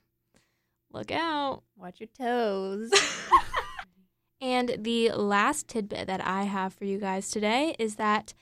look 0.90 1.10
out. 1.10 1.62
Watch 1.76 2.00
your 2.00 2.08
toes. 2.18 2.90
and 4.44 4.76
the 4.78 5.10
last 5.12 5.68
tidbit 5.68 6.06
that 6.06 6.20
I 6.20 6.42
have 6.42 6.74
for 6.74 6.84
you 6.84 6.98
guys 6.98 7.30
today 7.30 7.74
is 7.78 7.94
that 7.94 8.34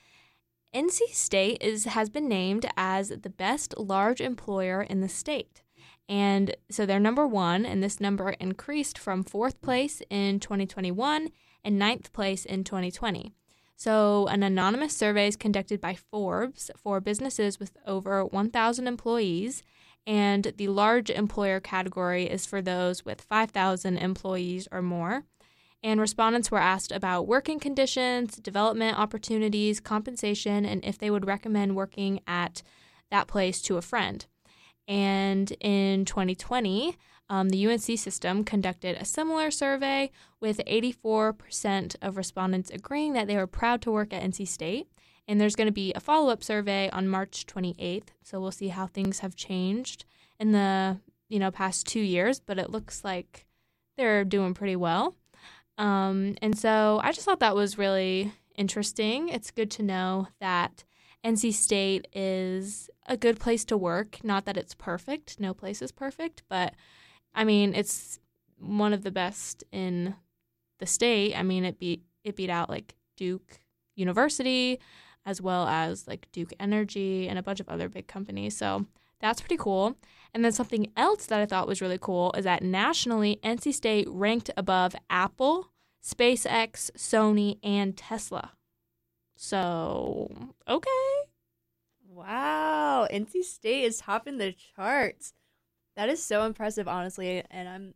NC 0.75 0.99
State 1.13 1.59
is 1.61 1.85
has 1.85 2.09
been 2.09 2.27
named 2.27 2.65
as 2.75 3.07
the 3.07 3.29
best 3.29 3.73
large 3.77 4.19
employer 4.19 4.81
in 4.81 4.99
the 4.99 5.07
state. 5.07 5.63
And 6.09 6.57
so 6.69 6.85
they're 6.85 6.99
number 6.99 7.25
one, 7.25 7.65
and 7.65 7.81
this 7.81 8.01
number 8.01 8.31
increased 8.31 8.97
from 8.97 9.23
fourth 9.23 9.61
place 9.61 10.01
in 10.09 10.41
2021 10.41 11.29
and 11.63 11.79
ninth 11.79 12.11
place 12.11 12.43
in 12.43 12.65
2020. 12.65 13.31
So, 13.77 14.27
an 14.27 14.43
anonymous 14.43 14.97
survey 14.97 15.29
is 15.29 15.37
conducted 15.37 15.79
by 15.79 15.95
Forbes 15.95 16.69
for 16.75 16.99
businesses 16.99 17.61
with 17.61 17.77
over 17.87 18.25
1,000 18.25 18.87
employees, 18.87 19.63
and 20.05 20.51
the 20.57 20.67
large 20.67 21.09
employer 21.09 21.61
category 21.61 22.25
is 22.25 22.45
for 22.45 22.61
those 22.61 23.05
with 23.05 23.21
5,000 23.21 23.97
employees 23.97 24.67
or 24.69 24.81
more. 24.81 25.23
And 25.83 25.99
respondents 25.99 26.49
were 26.49 26.59
asked 26.59 26.93
about 26.93 27.27
working 27.27 27.59
conditions, 27.59 28.37
development 28.37 28.97
opportunities, 28.97 29.81
compensation, 29.81 30.65
and 30.65 30.83
if 30.85 30.97
they 30.97 31.11
would 31.11 31.27
recommend 31.27 31.75
working 31.75 32.21
at 32.25 32.63
that 33.11 33.27
place 33.27 33.61
to 33.63 33.77
a 33.77 33.81
friend. 33.81 34.25
And 34.87 35.51
in 35.59 36.05
2020, 36.05 36.97
um, 37.29 37.49
the 37.49 37.67
UNC 37.67 37.97
system 37.97 38.43
conducted 38.43 38.95
a 38.95 39.05
similar 39.05 39.51
survey 39.51 40.11
with 40.39 40.61
84% 40.67 41.95
of 42.01 42.17
respondents 42.17 42.69
agreeing 42.69 43.13
that 43.13 43.27
they 43.27 43.37
were 43.37 43.47
proud 43.47 43.81
to 43.81 43.91
work 43.91 44.13
at 44.13 44.23
NC 44.23 44.47
State. 44.47 44.87
And 45.27 45.39
there's 45.39 45.55
going 45.55 45.67
to 45.67 45.73
be 45.73 45.93
a 45.93 46.01
follow 46.01 46.29
up 46.29 46.43
survey 46.43 46.89
on 46.91 47.07
March 47.07 47.45
28th. 47.45 48.09
So 48.23 48.41
we'll 48.41 48.51
see 48.51 48.67
how 48.69 48.87
things 48.87 49.19
have 49.19 49.35
changed 49.35 50.05
in 50.39 50.51
the 50.51 50.99
you 51.29 51.39
know 51.39 51.49
past 51.49 51.87
two 51.87 52.01
years, 52.01 52.39
but 52.39 52.59
it 52.59 52.69
looks 52.69 53.03
like 53.03 53.45
they're 53.97 54.25
doing 54.25 54.53
pretty 54.53 54.75
well. 54.75 55.15
Um, 55.77 56.35
and 56.41 56.57
so 56.57 56.99
I 57.03 57.11
just 57.11 57.25
thought 57.25 57.39
that 57.39 57.55
was 57.55 57.77
really 57.77 58.31
interesting. 58.55 59.29
It's 59.29 59.51
good 59.51 59.71
to 59.71 59.83
know 59.83 60.27
that 60.39 60.83
NC 61.25 61.53
State 61.53 62.07
is 62.13 62.89
a 63.07 63.17
good 63.17 63.39
place 63.39 63.65
to 63.65 63.77
work. 63.77 64.19
Not 64.23 64.45
that 64.45 64.57
it's 64.57 64.75
perfect, 64.75 65.39
no 65.39 65.53
place 65.53 65.81
is 65.81 65.91
perfect, 65.91 66.43
but 66.49 66.73
I 67.33 67.43
mean, 67.43 67.73
it's 67.73 68.19
one 68.59 68.93
of 68.93 69.03
the 69.03 69.11
best 69.11 69.63
in 69.71 70.15
the 70.79 70.85
state. 70.85 71.35
I 71.35 71.43
mean, 71.43 71.65
it 71.65 71.79
beat 71.79 72.03
it 72.23 72.35
beat 72.35 72.49
out 72.49 72.69
like 72.69 72.95
Duke 73.17 73.59
University 73.95 74.79
as 75.25 75.41
well 75.41 75.67
as 75.67 76.07
like 76.07 76.27
Duke 76.31 76.53
Energy 76.59 77.27
and 77.27 77.39
a 77.39 77.43
bunch 77.43 77.59
of 77.59 77.69
other 77.69 77.89
big 77.89 78.07
companies. 78.07 78.57
So 78.57 78.85
that's 79.23 79.39
pretty 79.39 79.55
cool. 79.55 79.95
And 80.33 80.43
then 80.43 80.51
something 80.51 80.91
else 80.97 81.27
that 81.27 81.39
I 81.39 81.45
thought 81.45 81.65
was 81.65 81.79
really 81.79 81.97
cool 81.97 82.33
is 82.37 82.43
that 82.43 82.61
nationally, 82.61 83.39
NC 83.41 83.73
State 83.73 84.05
ranked 84.09 84.51
above 84.57 84.97
Apple, 85.09 85.71
SpaceX, 86.03 86.91
Sony, 86.97 87.57
and 87.63 87.95
Tesla. 87.95 88.51
So, 89.37 90.51
okay. 90.67 90.89
Wow, 92.05 93.07
NC 93.11 93.43
State 93.43 93.85
is 93.85 93.99
topping 93.99 94.39
the 94.39 94.53
charts. 94.75 95.33
That 95.95 96.09
is 96.09 96.21
so 96.21 96.45
impressive, 96.45 96.89
honestly, 96.89 97.43
and 97.49 97.69
I'm 97.69 97.93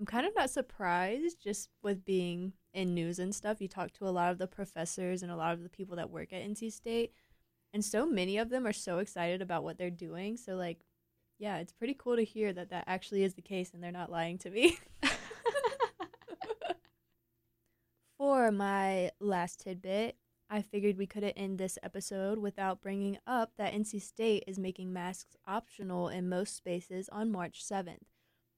I'm 0.00 0.06
kind 0.06 0.26
of 0.26 0.34
not 0.34 0.50
surprised 0.50 1.42
just 1.42 1.68
with 1.82 2.04
being 2.04 2.54
in 2.72 2.94
news 2.94 3.18
and 3.18 3.34
stuff. 3.34 3.60
You 3.60 3.68
talk 3.68 3.92
to 3.92 4.08
a 4.08 4.10
lot 4.10 4.32
of 4.32 4.38
the 4.38 4.46
professors 4.46 5.22
and 5.22 5.30
a 5.30 5.36
lot 5.36 5.52
of 5.52 5.62
the 5.62 5.68
people 5.68 5.96
that 5.96 6.10
work 6.10 6.32
at 6.32 6.42
NC 6.42 6.72
State, 6.72 7.12
and 7.74 7.84
so 7.84 8.06
many 8.06 8.38
of 8.38 8.50
them 8.50 8.66
are 8.68 8.72
so 8.72 8.98
excited 8.98 9.42
about 9.42 9.64
what 9.64 9.76
they're 9.76 9.90
doing. 9.90 10.36
So 10.36 10.54
like, 10.54 10.78
yeah, 11.40 11.58
it's 11.58 11.72
pretty 11.72 11.94
cool 11.98 12.14
to 12.14 12.24
hear 12.24 12.52
that 12.52 12.70
that 12.70 12.84
actually 12.86 13.24
is 13.24 13.34
the 13.34 13.42
case 13.42 13.74
and 13.74 13.82
they're 13.82 13.90
not 13.90 14.12
lying 14.12 14.38
to 14.38 14.50
me. 14.50 14.78
For 18.16 18.52
my 18.52 19.10
last 19.18 19.58
tidbit, 19.60 20.16
I 20.48 20.62
figured 20.62 20.96
we 20.96 21.08
couldn't 21.08 21.32
end 21.32 21.58
this 21.58 21.76
episode 21.82 22.38
without 22.38 22.80
bringing 22.80 23.18
up 23.26 23.50
that 23.58 23.74
NC 23.74 24.00
State 24.00 24.44
is 24.46 24.56
making 24.56 24.92
masks 24.92 25.36
optional 25.44 26.08
in 26.08 26.28
most 26.28 26.56
spaces 26.56 27.08
on 27.10 27.32
March 27.32 27.64
7th. 27.64 28.06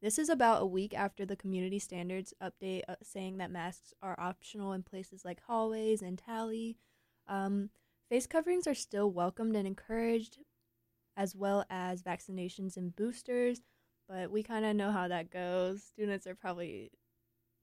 This 0.03 0.19
is 0.19 0.29
about 0.29 0.61
a 0.61 0.67
week 0.67 0.93
after 0.93 1.25
the 1.25 1.37
community 1.37 1.79
standards 1.79 2.35
update 2.43 2.83
uh, 2.87 2.97
saying 3.03 3.39
that 3.39 3.51
masks 3.51 3.95
are 4.03 4.21
optional 4.21 4.75
in 4.75 4.83
places 4.83 5.25
like 5.25 5.41
hallways 5.47 6.03
and 6.03 6.19
Talley. 6.19 6.77
Um, 7.27 7.71
face 8.09 8.27
coverings 8.27 8.67
are 8.67 8.75
still 8.75 9.11
welcomed 9.11 9.57
and 9.57 9.67
encouraged, 9.67 10.39
as 11.17 11.35
well 11.35 11.65
as 11.71 12.03
vaccinations 12.03 12.77
and 12.77 12.95
boosters, 12.95 13.61
but 14.09 14.31
we 14.31 14.43
kind 14.43 14.65
of 14.65 14.77
know 14.77 14.93
how 14.93 15.09
that 15.09 15.31
goes. 15.31 15.83
Students 15.83 16.27
are 16.27 16.35
probably 16.35 16.91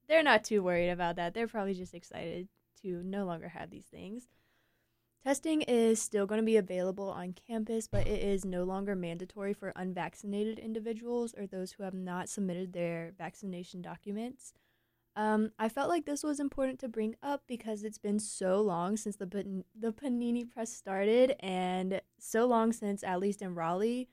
they're 0.07 0.23
not 0.23 0.43
too 0.43 0.62
worried 0.62 0.89
about 0.89 1.15
that. 1.15 1.33
They're 1.33 1.47
probably 1.47 1.73
just 1.73 1.93
excited 1.93 2.50
to 2.81 3.01
no 3.03 3.25
longer 3.25 3.50
have 3.50 3.69
these 3.69 3.85
things. 3.85 4.27
Testing 5.23 5.62
is 5.62 6.01
still 6.01 6.25
going 6.25 6.41
to 6.41 6.45
be 6.45 6.57
available 6.57 7.09
on 7.09 7.33
campus, 7.47 7.88
but 7.88 8.05
it 8.07 8.21
is 8.21 8.43
no 8.43 8.65
longer 8.65 8.93
mandatory 8.93 9.53
for 9.53 9.71
unvaccinated 9.73 10.59
individuals 10.59 11.33
or 11.38 11.47
those 11.47 11.71
who 11.71 11.83
have 11.83 11.93
not 11.93 12.27
submitted 12.27 12.73
their 12.73 13.13
vaccination 13.17 13.81
documents. 13.81 14.53
Um, 15.15 15.51
I 15.60 15.70
felt 15.70 15.89
like 15.89 16.05
this 16.05 16.24
was 16.24 16.39
important 16.39 16.79
to 16.79 16.88
bring 16.88 17.15
up 17.22 17.43
because 17.48 17.84
it's 17.84 18.00
been 18.00 18.20
so 18.20 18.62
long 18.62 18.98
since 18.98 19.15
the 19.15 19.63
the 19.79 19.91
Panini 19.93 20.50
Press 20.50 20.74
started, 20.74 21.36
and 21.39 22.01
so 22.20 22.46
long 22.48 22.74
since, 22.74 23.03
at 23.03 23.20
least 23.20 23.41
in 23.41 23.53
Raleigh, 23.53 24.10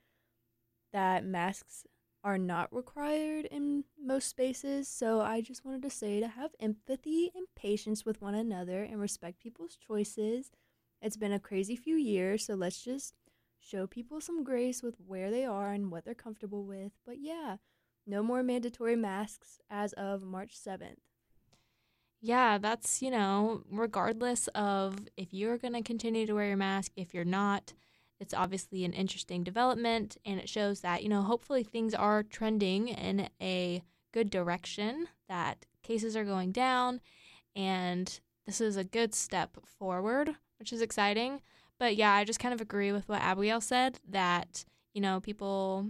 that 0.92 1.24
masks 1.24 1.86
are 2.22 2.38
not 2.38 2.72
required 2.74 3.46
in 3.46 3.84
most 3.98 4.28
spaces. 4.28 4.88
So 4.88 5.20
I 5.22 5.40
just 5.40 5.64
wanted 5.64 5.82
to 5.82 5.90
say 5.90 6.20
to 6.20 6.28
have 6.28 6.50
empathy 6.60 7.30
and 7.34 7.46
patience 7.56 8.04
with 8.04 8.20
one 8.20 8.34
another 8.34 8.82
and 8.82 9.00
respect 9.00 9.40
people's 9.40 9.76
choices. 9.76 10.50
It's 11.00 11.16
been 11.16 11.32
a 11.32 11.40
crazy 11.40 11.76
few 11.76 11.96
years, 11.96 12.44
so 12.44 12.54
let's 12.54 12.82
just 12.84 13.14
show 13.58 13.86
people 13.86 14.20
some 14.20 14.44
grace 14.44 14.82
with 14.82 14.96
where 15.06 15.30
they 15.30 15.46
are 15.46 15.72
and 15.72 15.90
what 15.90 16.04
they're 16.04 16.14
comfortable 16.14 16.64
with. 16.64 16.92
But 17.06 17.16
yeah, 17.20 17.56
no 18.10 18.22
more 18.22 18.42
mandatory 18.42 18.96
masks 18.96 19.60
as 19.70 19.92
of 19.94 20.22
March 20.22 20.58
7th. 20.58 20.96
Yeah, 22.20 22.58
that's, 22.58 23.00
you 23.00 23.10
know, 23.10 23.62
regardless 23.70 24.48
of 24.48 24.98
if 25.16 25.32
you're 25.32 25.56
going 25.56 25.72
to 25.72 25.82
continue 25.82 26.26
to 26.26 26.34
wear 26.34 26.48
your 26.48 26.56
mask, 26.56 26.92
if 26.96 27.14
you're 27.14 27.24
not, 27.24 27.72
it's 28.18 28.34
obviously 28.34 28.84
an 28.84 28.92
interesting 28.92 29.42
development 29.42 30.18
and 30.26 30.38
it 30.38 30.48
shows 30.48 30.80
that, 30.80 31.02
you 31.02 31.08
know, 31.08 31.22
hopefully 31.22 31.62
things 31.62 31.94
are 31.94 32.22
trending 32.22 32.88
in 32.88 33.30
a 33.40 33.82
good 34.12 34.28
direction, 34.28 35.06
that 35.28 35.64
cases 35.82 36.16
are 36.16 36.24
going 36.24 36.52
down, 36.52 37.00
and 37.56 38.20
this 38.44 38.60
is 38.60 38.76
a 38.76 38.84
good 38.84 39.14
step 39.14 39.56
forward, 39.64 40.34
which 40.58 40.72
is 40.72 40.82
exciting. 40.82 41.40
But 41.78 41.96
yeah, 41.96 42.12
I 42.12 42.24
just 42.24 42.40
kind 42.40 42.52
of 42.52 42.60
agree 42.60 42.92
with 42.92 43.08
what 43.08 43.22
Abigail 43.22 43.62
said 43.62 44.00
that, 44.08 44.66
you 44.92 45.00
know, 45.00 45.20
people 45.20 45.86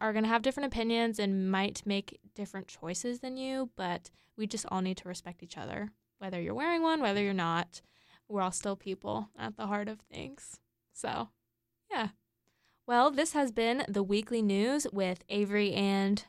are 0.00 0.12
going 0.12 0.24
to 0.24 0.28
have 0.28 0.42
different 0.42 0.72
opinions 0.72 1.18
and 1.18 1.50
might 1.50 1.82
make 1.84 2.20
different 2.34 2.68
choices 2.68 3.20
than 3.20 3.36
you, 3.36 3.70
but 3.76 4.10
we 4.36 4.46
just 4.46 4.66
all 4.70 4.80
need 4.80 4.96
to 4.98 5.08
respect 5.08 5.42
each 5.42 5.58
other. 5.58 5.90
Whether 6.18 6.40
you're 6.40 6.54
wearing 6.54 6.82
one, 6.82 7.00
whether 7.00 7.22
you're 7.22 7.32
not, 7.32 7.80
we're 8.28 8.42
all 8.42 8.52
still 8.52 8.76
people 8.76 9.30
at 9.38 9.56
the 9.56 9.66
heart 9.66 9.88
of 9.88 10.00
things. 10.00 10.60
So, 10.92 11.30
yeah. 11.90 12.08
Well, 12.86 13.10
this 13.10 13.32
has 13.32 13.52
been 13.52 13.84
the 13.88 14.02
weekly 14.02 14.42
news 14.42 14.86
with 14.92 15.24
Avery 15.28 15.72
and 15.72 16.24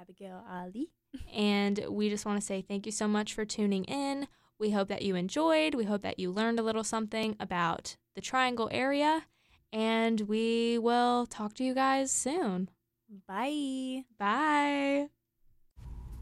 Abigail 0.00 0.44
Ali. 0.50 0.90
and 1.34 1.84
we 1.88 2.08
just 2.08 2.26
want 2.26 2.40
to 2.40 2.46
say 2.46 2.62
thank 2.62 2.86
you 2.86 2.92
so 2.92 3.06
much 3.06 3.34
for 3.34 3.44
tuning 3.44 3.84
in. 3.84 4.28
We 4.58 4.70
hope 4.70 4.88
that 4.88 5.02
you 5.02 5.16
enjoyed. 5.16 5.74
We 5.74 5.84
hope 5.84 6.02
that 6.02 6.18
you 6.18 6.30
learned 6.30 6.58
a 6.58 6.62
little 6.62 6.84
something 6.84 7.36
about 7.40 7.96
the 8.14 8.20
Triangle 8.20 8.68
area. 8.72 9.26
And 9.72 10.22
we 10.22 10.78
will 10.78 11.26
talk 11.26 11.54
to 11.54 11.64
you 11.64 11.74
guys 11.74 12.12
soon. 12.12 12.70
Bye. 13.28 14.04
Bye. 14.18 15.08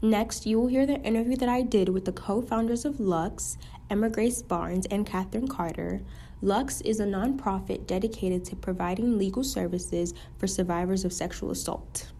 Next, 0.01 0.45
you 0.45 0.59
will 0.59 0.67
hear 0.67 0.85
the 0.85 0.99
interview 0.99 1.37
that 1.37 1.47
I 1.47 1.61
did 1.61 1.87
with 1.89 2.03
the 2.05 2.11
co 2.11 2.41
founders 2.41 2.83
of 2.83 2.99
Lux, 2.99 3.57
Emma 3.89 4.09
Grace 4.09 4.41
Barnes 4.41 4.85
and 4.87 5.05
Catherine 5.05 5.47
Carter. 5.47 6.01
Lux 6.41 6.81
is 6.81 6.99
a 6.99 7.05
nonprofit 7.05 7.87
dedicated 7.87 8.43
to 8.45 8.57
providing 8.57 9.17
legal 9.17 9.45
services 9.45 10.13
for 10.37 10.45
survivors 10.45 11.05
of 11.05 11.13
sexual 11.13 11.51
assault. 11.51 12.11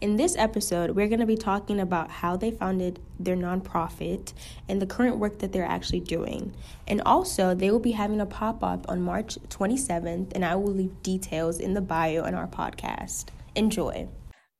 In 0.00 0.16
this 0.16 0.36
episode, 0.36 0.92
we're 0.92 1.08
going 1.08 1.20
to 1.20 1.26
be 1.26 1.36
talking 1.36 1.80
about 1.80 2.10
how 2.10 2.36
they 2.36 2.52
founded 2.52 3.00
their 3.18 3.36
nonprofit 3.36 4.32
and 4.68 4.80
the 4.80 4.86
current 4.86 5.16
work 5.18 5.40
that 5.40 5.52
they're 5.52 5.64
actually 5.64 6.00
doing. 6.00 6.54
And 6.86 7.02
also, 7.04 7.54
they 7.54 7.72
will 7.72 7.80
be 7.80 7.92
having 7.92 8.20
a 8.20 8.26
pop 8.26 8.62
up 8.62 8.88
on 8.88 9.02
March 9.02 9.36
27th, 9.48 10.32
and 10.34 10.44
I 10.44 10.54
will 10.54 10.72
leave 10.72 11.02
details 11.02 11.58
in 11.58 11.74
the 11.74 11.80
bio 11.80 12.24
in 12.24 12.34
our 12.34 12.46
podcast. 12.46 13.26
Enjoy. 13.54 14.08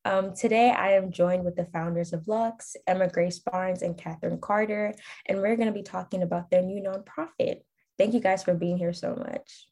Um, 0.04 0.34
today, 0.34 0.70
I 0.70 0.92
am 0.92 1.12
joined 1.12 1.44
with 1.44 1.56
the 1.56 1.64
founders 1.72 2.12
of 2.12 2.28
Lux, 2.28 2.76
Emma 2.86 3.08
Grace 3.08 3.38
Barnes 3.38 3.82
and 3.82 3.96
Catherine 3.96 4.38
Carter, 4.38 4.94
and 5.26 5.38
we're 5.38 5.56
going 5.56 5.68
to 5.68 5.72
be 5.72 5.82
talking 5.82 6.22
about 6.22 6.50
their 6.50 6.60
new 6.60 6.82
nonprofit. 6.82 7.60
Thank 7.98 8.12
you 8.12 8.20
guys 8.20 8.44
for 8.44 8.52
being 8.52 8.76
here 8.76 8.92
so 8.92 9.14
much. 9.14 9.66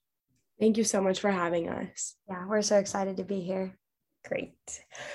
Thank 0.58 0.78
you 0.78 0.84
so 0.84 1.02
much 1.02 1.20
for 1.20 1.30
having 1.30 1.68
us. 1.68 2.16
Yeah, 2.28 2.46
we're 2.46 2.62
so 2.62 2.78
excited 2.78 3.18
to 3.18 3.24
be 3.24 3.40
here. 3.40 3.76
Great. 4.26 4.54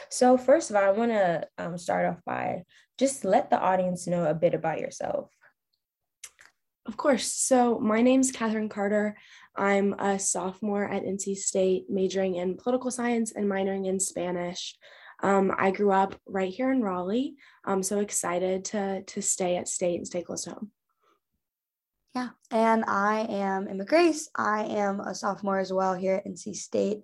So, 0.09 0.37
first 0.37 0.69
of 0.69 0.75
all, 0.75 0.83
I 0.83 0.91
want 0.91 1.11
to 1.11 1.47
um, 1.57 1.77
start 1.77 2.05
off 2.05 2.19
by 2.25 2.63
just 2.99 3.25
let 3.25 3.49
the 3.49 3.59
audience 3.59 4.05
know 4.05 4.25
a 4.25 4.35
bit 4.35 4.53
about 4.53 4.79
yourself. 4.79 5.31
Of 6.85 6.97
course. 6.97 7.33
So, 7.33 7.79
my 7.79 8.01
name's 8.03 8.31
Catherine 8.31 8.69
Carter. 8.69 9.17
I'm 9.57 9.93
a 9.93 10.19
sophomore 10.19 10.85
at 10.85 11.03
NC 11.03 11.37
State, 11.37 11.89
majoring 11.89 12.35
in 12.35 12.57
political 12.57 12.91
science 12.91 13.31
and 13.31 13.45
minoring 13.45 13.87
in 13.87 13.99
Spanish. 13.99 14.75
Um, 15.23 15.53
I 15.57 15.71
grew 15.71 15.91
up 15.91 16.15
right 16.25 16.53
here 16.53 16.71
in 16.71 16.81
Raleigh. 16.81 17.35
I'm 17.63 17.83
so 17.83 17.99
excited 17.99 18.65
to, 18.65 19.03
to 19.03 19.21
stay 19.21 19.55
at 19.57 19.67
state 19.67 19.95
and 19.95 20.07
stay 20.07 20.23
close 20.23 20.43
to 20.43 20.51
home. 20.51 20.71
Yeah, 22.13 22.29
and 22.49 22.85
I 22.87 23.25
am 23.29 23.67
Emma 23.67 23.83
Grace. 23.83 24.29
I 24.35 24.63
am 24.63 25.01
a 25.01 25.13
sophomore 25.13 25.59
as 25.59 25.73
well 25.73 25.93
here 25.93 26.15
at 26.15 26.25
NC 26.25 26.55
State. 26.55 27.03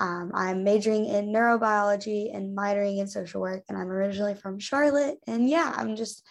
Um, 0.00 0.32
I'm 0.34 0.64
majoring 0.64 1.06
in 1.06 1.32
neurobiology 1.32 2.34
and 2.34 2.56
minoring 2.56 2.98
in 2.98 3.06
social 3.06 3.40
work, 3.40 3.64
and 3.68 3.78
I'm 3.78 3.88
originally 3.88 4.34
from 4.34 4.58
Charlotte. 4.58 5.18
And 5.26 5.48
yeah, 5.48 5.72
I'm 5.76 5.94
just, 5.94 6.24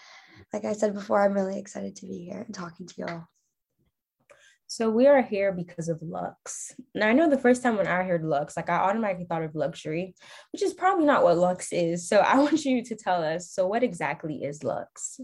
like 0.51 0.65
I 0.65 0.73
said 0.73 0.93
before, 0.93 1.23
I'm 1.23 1.33
really 1.33 1.59
excited 1.59 1.95
to 1.97 2.05
be 2.05 2.19
here 2.19 2.41
and 2.41 2.53
talking 2.53 2.87
to 2.87 2.93
you 2.97 3.05
all. 3.05 3.29
So 4.67 4.89
we 4.89 5.07
are 5.07 5.21
here 5.21 5.53
because 5.53 5.87
of 5.87 6.01
Lux. 6.01 6.75
Now 6.93 7.07
I 7.07 7.13
know 7.13 7.29
the 7.29 7.37
first 7.37 7.63
time 7.63 7.77
when 7.77 7.87
I 7.87 8.03
heard 8.03 8.23
Lux, 8.23 8.57
like 8.57 8.69
I 8.69 8.75
automatically 8.75 9.25
thought 9.25 9.43
of 9.43 9.55
luxury, 9.55 10.13
which 10.51 10.61
is 10.61 10.73
probably 10.73 11.05
not 11.05 11.23
what 11.23 11.37
Lux 11.37 11.71
is. 11.71 12.07
So 12.07 12.19
I 12.19 12.37
want 12.39 12.65
you 12.65 12.83
to 12.83 12.95
tell 12.95 13.23
us. 13.23 13.49
So 13.49 13.65
what 13.65 13.83
exactly 13.83 14.43
is 14.43 14.63
Lux? 14.63 15.21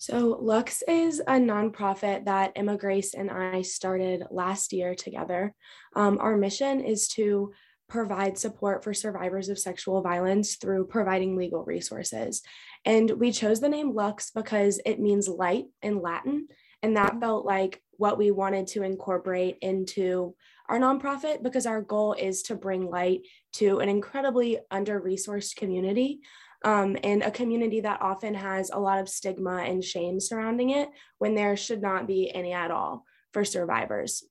So, 0.00 0.38
Lux 0.40 0.84
is 0.86 1.18
a 1.18 1.32
nonprofit 1.32 2.26
that 2.26 2.52
Emma 2.54 2.76
Grace 2.76 3.14
and 3.14 3.32
I 3.32 3.62
started 3.62 4.22
last 4.30 4.72
year 4.72 4.94
together. 4.94 5.52
Um, 5.96 6.18
our 6.20 6.36
mission 6.36 6.84
is 6.84 7.08
to 7.08 7.52
provide 7.88 8.38
support 8.38 8.84
for 8.84 8.94
survivors 8.94 9.48
of 9.48 9.58
sexual 9.58 10.00
violence 10.00 10.54
through 10.54 10.86
providing 10.86 11.36
legal 11.36 11.64
resources. 11.64 12.42
And 12.84 13.10
we 13.10 13.32
chose 13.32 13.60
the 13.60 13.68
name 13.68 13.92
Lux 13.92 14.30
because 14.30 14.80
it 14.86 15.00
means 15.00 15.28
light 15.28 15.64
in 15.82 16.00
Latin. 16.00 16.46
And 16.82 16.96
that 16.96 17.20
felt 17.20 17.44
like 17.44 17.82
what 17.96 18.18
we 18.18 18.30
wanted 18.30 18.68
to 18.68 18.82
incorporate 18.82 19.58
into 19.60 20.34
our 20.68 20.78
nonprofit 20.78 21.42
because 21.42 21.66
our 21.66 21.80
goal 21.80 22.12
is 22.12 22.42
to 22.42 22.54
bring 22.54 22.88
light 22.88 23.22
to 23.54 23.78
an 23.80 23.88
incredibly 23.88 24.58
under 24.70 25.00
resourced 25.00 25.56
community 25.56 26.20
um, 26.64 26.96
and 27.02 27.22
a 27.22 27.30
community 27.30 27.80
that 27.80 28.02
often 28.02 28.34
has 28.34 28.70
a 28.70 28.78
lot 28.78 28.98
of 28.98 29.08
stigma 29.08 29.58
and 29.58 29.82
shame 29.82 30.20
surrounding 30.20 30.70
it 30.70 30.88
when 31.18 31.34
there 31.34 31.56
should 31.56 31.80
not 31.80 32.06
be 32.06 32.34
any 32.34 32.52
at 32.52 32.70
all 32.70 33.04
for 33.32 33.44
survivors. 33.44 34.24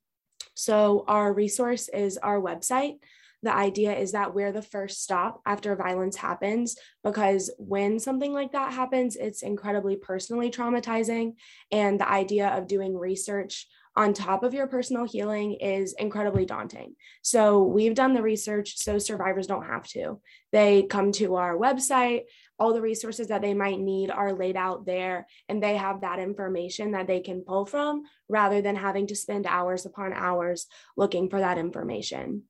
So, 0.53 1.05
our 1.07 1.31
resource 1.33 1.87
is 1.87 2.17
our 2.17 2.41
website. 2.41 2.97
The 3.43 3.53
idea 3.53 3.95
is 3.95 4.13
that 4.13 4.33
we're 4.33 4.51
the 4.51 4.61
first 4.61 5.03
stop 5.03 5.41
after 5.45 5.75
violence 5.75 6.15
happens 6.15 6.75
because 7.03 7.53
when 7.59 7.99
something 7.99 8.33
like 8.33 8.53
that 8.53 8.73
happens, 8.73 9.15
it's 9.15 9.43
incredibly 9.43 9.95
personally 9.95 10.49
traumatizing. 10.49 11.33
And 11.71 11.99
the 11.99 12.09
idea 12.09 12.49
of 12.49 12.67
doing 12.67 12.97
research 12.97 13.67
on 13.95 14.13
top 14.13 14.43
of 14.43 14.53
your 14.53 14.67
personal 14.67 15.05
healing 15.05 15.53
is 15.53 15.95
incredibly 15.97 16.45
daunting. 16.45 16.95
So 17.23 17.63
we've 17.63 17.95
done 17.95 18.13
the 18.13 18.21
research 18.21 18.77
so 18.77 18.99
survivors 18.99 19.47
don't 19.47 19.65
have 19.65 19.87
to. 19.89 20.21
They 20.51 20.83
come 20.83 21.11
to 21.13 21.35
our 21.35 21.57
website, 21.57 22.23
all 22.59 22.73
the 22.73 22.81
resources 22.81 23.27
that 23.29 23.41
they 23.41 23.55
might 23.55 23.79
need 23.79 24.11
are 24.11 24.33
laid 24.33 24.55
out 24.55 24.85
there, 24.85 25.25
and 25.49 25.61
they 25.61 25.77
have 25.77 26.01
that 26.01 26.19
information 26.19 26.91
that 26.91 27.07
they 27.07 27.21
can 27.21 27.41
pull 27.41 27.65
from 27.65 28.03
rather 28.29 28.61
than 28.61 28.75
having 28.75 29.07
to 29.07 29.15
spend 29.15 29.47
hours 29.47 29.85
upon 29.85 30.13
hours 30.13 30.67
looking 30.95 31.27
for 31.27 31.39
that 31.39 31.57
information 31.57 32.43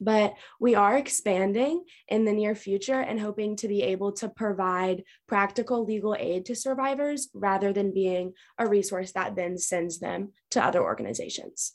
but 0.00 0.34
we 0.58 0.74
are 0.74 0.96
expanding 0.96 1.84
in 2.08 2.24
the 2.24 2.32
near 2.32 2.54
future 2.54 3.00
and 3.00 3.20
hoping 3.20 3.56
to 3.56 3.68
be 3.68 3.82
able 3.82 4.12
to 4.12 4.28
provide 4.28 5.04
practical 5.28 5.84
legal 5.84 6.16
aid 6.18 6.46
to 6.46 6.56
survivors 6.56 7.28
rather 7.34 7.72
than 7.72 7.92
being 7.92 8.32
a 8.58 8.66
resource 8.66 9.12
that 9.12 9.36
then 9.36 9.58
sends 9.58 9.98
them 9.98 10.32
to 10.50 10.64
other 10.64 10.82
organizations. 10.82 11.74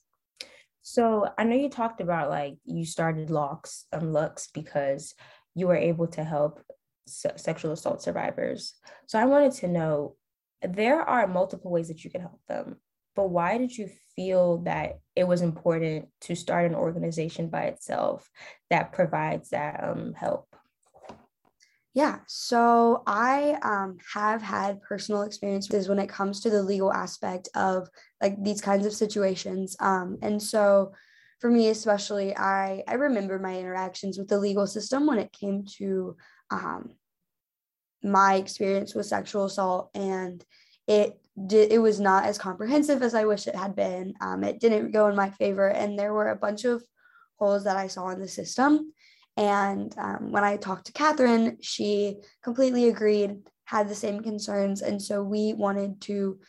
So 0.82 1.28
I 1.38 1.44
know 1.44 1.56
you 1.56 1.70
talked 1.70 2.02
about 2.02 2.30
like 2.30 2.58
you 2.66 2.86
started 2.86 3.30
Lux 3.30 3.86
um, 3.92 4.12
Lux 4.12 4.50
because 4.54 5.16
you 5.56 5.68
were 5.68 5.76
able 5.76 6.08
to 6.08 6.24
help 6.24 6.64
se- 7.08 7.38
sexual 7.38 7.72
assault 7.72 8.02
survivors. 8.02 8.74
So 9.08 9.20
I 9.20 9.26
wanted 9.26 9.54
to 9.54 9.68
know 9.68 10.16
there 10.62 11.02
are 11.02 11.28
multiple 11.28 11.72
ways 11.72 11.88
that 11.88 12.04
you 12.04 12.10
can 12.10 12.22
help 12.22 12.42
them 12.48 12.78
but 13.16 13.30
why 13.30 13.58
did 13.58 13.78
you 13.78 13.90
feel 14.16 14.60
that 14.60 15.00
it 15.16 15.28
was 15.28 15.42
important 15.42 16.10
to 16.22 16.36
start 16.36 16.66
an 16.66 16.76
organization 16.76 17.50
by 17.50 17.64
itself 17.64 18.30
that 18.70 18.92
provides 18.92 19.50
that 19.50 19.84
um, 19.84 20.14
help? 20.14 20.48
Yeah, 21.94 22.20
so 22.28 23.04
I 23.08 23.58
um, 23.62 23.98
have 24.14 24.42
had 24.42 24.82
personal 24.82 25.22
experiences 25.22 25.88
when 25.88 26.00
it 26.00 26.10
comes 26.10 26.42
to 26.42 26.50
the 26.50 26.62
legal 26.62 26.92
aspect 26.92 27.48
of 27.56 27.88
like 28.22 28.36
these 28.44 28.60
kinds 28.60 28.86
of 28.86 28.94
situations. 28.94 29.78
Um, 29.80 30.18
and 30.22 30.44
so 30.44 30.92
for 31.40 31.50
me, 31.50 31.70
especially, 31.70 32.36
I, 32.36 32.84
I 32.86 32.96
remember 32.96 33.40
my 33.40 33.58
interactions 33.58 34.18
with 34.18 34.28
the 34.28 34.40
legal 34.40 34.68
system 34.68 35.08
when 35.08 35.20
it 35.20 35.32
came 35.32 35.64
to 35.78 36.18
um, 36.52 36.96
my 38.04 38.36
experience 38.36 38.94
with 38.94 39.06
sexual 39.06 39.46
assault 39.46 39.90
and 39.96 40.44
it 40.88 41.20
did, 41.48 41.72
it 41.72 41.80
was 41.80 42.00
not 42.00 42.26
as 42.26 42.38
comprehensive 42.38 43.02
as 43.02 43.14
I 43.14 43.26
wish 43.26 43.48
it 43.48 43.56
had 43.56 43.76
been. 43.76 44.14
Um, 44.22 44.44
it 44.44 44.60
didn't 44.60 44.92
go 44.92 45.08
in 45.08 45.16
my 45.16 45.30
favor, 45.32 45.68
and 45.68 45.98
there 45.98 46.14
were 46.14 46.30
a 46.30 46.36
bunch 46.36 46.66
of 46.66 46.84
holes 47.38 47.64
that 47.66 47.78
I 47.78 47.88
saw 47.88 48.10
in 48.10 48.22
the 48.22 48.28
system. 48.28 48.94
And 49.38 49.94
um, 49.98 50.32
when 50.32 50.44
I 50.44 50.56
talked 50.56 50.86
to 50.86 50.94
Catherine, 50.94 51.58
she 51.62 52.18
completely 52.42 52.88
agreed, 52.88 53.38
had 53.66 53.90
the 53.90 53.96
same 53.96 54.22
concerns, 54.22 54.82
and 54.82 55.02
so 55.02 55.24
we 55.24 55.54
wanted 55.54 56.00
to 56.02 56.40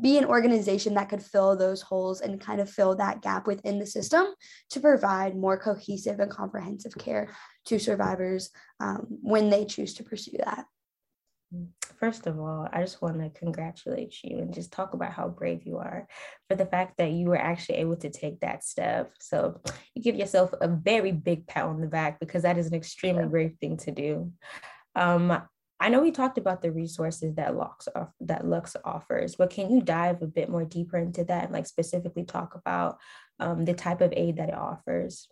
be 0.00 0.16
an 0.16 0.24
organization 0.24 0.94
that 0.94 1.08
could 1.08 1.22
fill 1.22 1.56
those 1.56 1.82
holes 1.82 2.20
and 2.20 2.40
kind 2.40 2.60
of 2.60 2.70
fill 2.70 2.94
that 2.94 3.20
gap 3.20 3.46
within 3.46 3.78
the 3.78 3.86
system 3.86 4.26
to 4.70 4.80
provide 4.80 5.36
more 5.36 5.58
cohesive 5.58 6.20
and 6.20 6.30
comprehensive 6.30 6.96
care 6.96 7.28
to 7.64 7.78
survivors 7.78 8.50
um, 8.78 9.06
when 9.22 9.50
they 9.50 9.64
choose 9.64 9.94
to 9.94 10.04
pursue 10.04 10.36
that. 10.38 10.64
First 11.98 12.26
of 12.26 12.38
all, 12.38 12.68
I 12.72 12.82
just 12.82 13.02
want 13.02 13.18
to 13.18 13.30
congratulate 13.30 14.22
you 14.22 14.38
and 14.38 14.54
just 14.54 14.70
talk 14.70 14.94
about 14.94 15.12
how 15.12 15.28
brave 15.28 15.64
you 15.64 15.78
are 15.78 16.06
for 16.48 16.54
the 16.54 16.66
fact 16.66 16.98
that 16.98 17.10
you 17.10 17.26
were 17.26 17.38
actually 17.38 17.76
able 17.78 17.96
to 17.96 18.10
take 18.10 18.40
that 18.40 18.62
step. 18.62 19.12
So 19.18 19.60
you 19.94 20.02
give 20.02 20.14
yourself 20.14 20.52
a 20.60 20.68
very 20.68 21.10
big 21.10 21.46
pat 21.46 21.64
on 21.64 21.80
the 21.80 21.86
back 21.86 22.20
because 22.20 22.42
that 22.42 22.58
is 22.58 22.66
an 22.66 22.74
extremely 22.74 23.22
yeah. 23.22 23.28
brave 23.28 23.56
thing 23.60 23.78
to 23.78 23.90
do. 23.90 24.32
Um, 24.94 25.42
I 25.80 25.88
know 25.88 26.00
we 26.00 26.10
talked 26.10 26.38
about 26.38 26.60
the 26.60 26.72
resources 26.72 27.34
that 27.36 27.56
Lux 27.56 27.88
off- 27.94 28.12
that 28.20 28.46
Lux 28.46 28.76
offers, 28.84 29.36
but 29.36 29.50
can 29.50 29.70
you 29.70 29.80
dive 29.80 30.22
a 30.22 30.26
bit 30.26 30.48
more 30.48 30.64
deeper 30.64 30.98
into 30.98 31.24
that 31.24 31.44
and 31.44 31.52
like 31.52 31.66
specifically 31.66 32.24
talk 32.24 32.54
about 32.54 32.98
um, 33.38 33.64
the 33.64 33.74
type 33.74 34.00
of 34.00 34.12
aid 34.16 34.36
that 34.36 34.48
it 34.48 34.54
offers? 34.54 35.28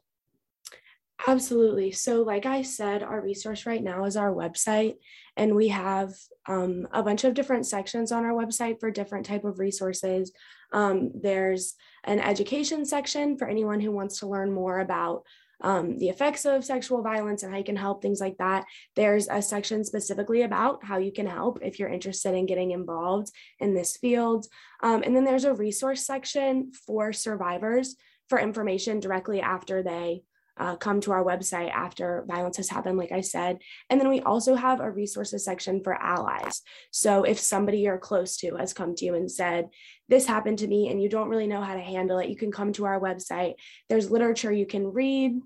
Absolutely. 1.26 1.92
So, 1.92 2.22
like 2.22 2.46
I 2.46 2.62
said, 2.62 3.02
our 3.02 3.20
resource 3.20 3.66
right 3.66 3.82
now 3.82 4.04
is 4.04 4.16
our 4.16 4.32
website, 4.32 4.96
and 5.36 5.54
we 5.54 5.68
have 5.68 6.12
um, 6.46 6.86
a 6.92 7.02
bunch 7.02 7.24
of 7.24 7.34
different 7.34 7.66
sections 7.66 8.12
on 8.12 8.24
our 8.24 8.32
website 8.32 8.80
for 8.80 8.90
different 8.90 9.26
type 9.26 9.44
of 9.44 9.58
resources. 9.58 10.32
Um, 10.72 11.10
there's 11.14 11.74
an 12.04 12.20
education 12.20 12.84
section 12.84 13.38
for 13.38 13.48
anyone 13.48 13.80
who 13.80 13.92
wants 13.92 14.20
to 14.20 14.26
learn 14.28 14.52
more 14.52 14.80
about 14.80 15.22
um, 15.62 15.96
the 15.98 16.10
effects 16.10 16.44
of 16.44 16.64
sexual 16.64 17.02
violence 17.02 17.42
and 17.42 17.50
how 17.50 17.58
you 17.58 17.64
can 17.64 17.76
help, 17.76 18.02
things 18.02 18.20
like 18.20 18.36
that. 18.36 18.66
There's 18.94 19.26
a 19.28 19.40
section 19.40 19.84
specifically 19.84 20.42
about 20.42 20.84
how 20.84 20.98
you 20.98 21.12
can 21.12 21.26
help 21.26 21.60
if 21.62 21.78
you're 21.78 21.88
interested 21.88 22.34
in 22.34 22.44
getting 22.46 22.72
involved 22.72 23.30
in 23.58 23.74
this 23.74 23.96
field. 23.96 24.46
Um, 24.82 25.02
and 25.02 25.16
then 25.16 25.24
there's 25.24 25.44
a 25.44 25.54
resource 25.54 26.04
section 26.04 26.72
for 26.86 27.12
survivors 27.12 27.96
for 28.28 28.38
information 28.38 29.00
directly 29.00 29.40
after 29.40 29.82
they 29.82 30.22
uh, 30.56 30.76
come 30.76 31.00
to 31.02 31.12
our 31.12 31.24
website 31.24 31.70
after 31.70 32.24
violence 32.26 32.56
has 32.56 32.68
happened, 32.68 32.98
like 32.98 33.12
I 33.12 33.20
said. 33.20 33.58
And 33.90 34.00
then 34.00 34.08
we 34.08 34.20
also 34.20 34.54
have 34.54 34.80
a 34.80 34.90
resources 34.90 35.44
section 35.44 35.82
for 35.82 35.94
allies. 35.94 36.62
So 36.90 37.24
if 37.24 37.38
somebody 37.38 37.80
you're 37.80 37.98
close 37.98 38.36
to 38.38 38.56
has 38.56 38.72
come 38.72 38.94
to 38.96 39.04
you 39.04 39.14
and 39.14 39.30
said, 39.30 39.68
This 40.08 40.26
happened 40.26 40.58
to 40.60 40.66
me, 40.66 40.88
and 40.88 41.02
you 41.02 41.08
don't 41.08 41.28
really 41.28 41.46
know 41.46 41.62
how 41.62 41.74
to 41.74 41.80
handle 41.80 42.18
it, 42.18 42.28
you 42.28 42.36
can 42.36 42.52
come 42.52 42.72
to 42.74 42.86
our 42.86 43.00
website. 43.00 43.54
There's 43.88 44.10
literature 44.10 44.52
you 44.52 44.66
can 44.66 44.92
read, 44.92 45.40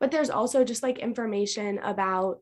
but 0.00 0.10
there's 0.10 0.30
also 0.30 0.64
just 0.64 0.82
like 0.82 0.98
information 0.98 1.78
about 1.78 2.40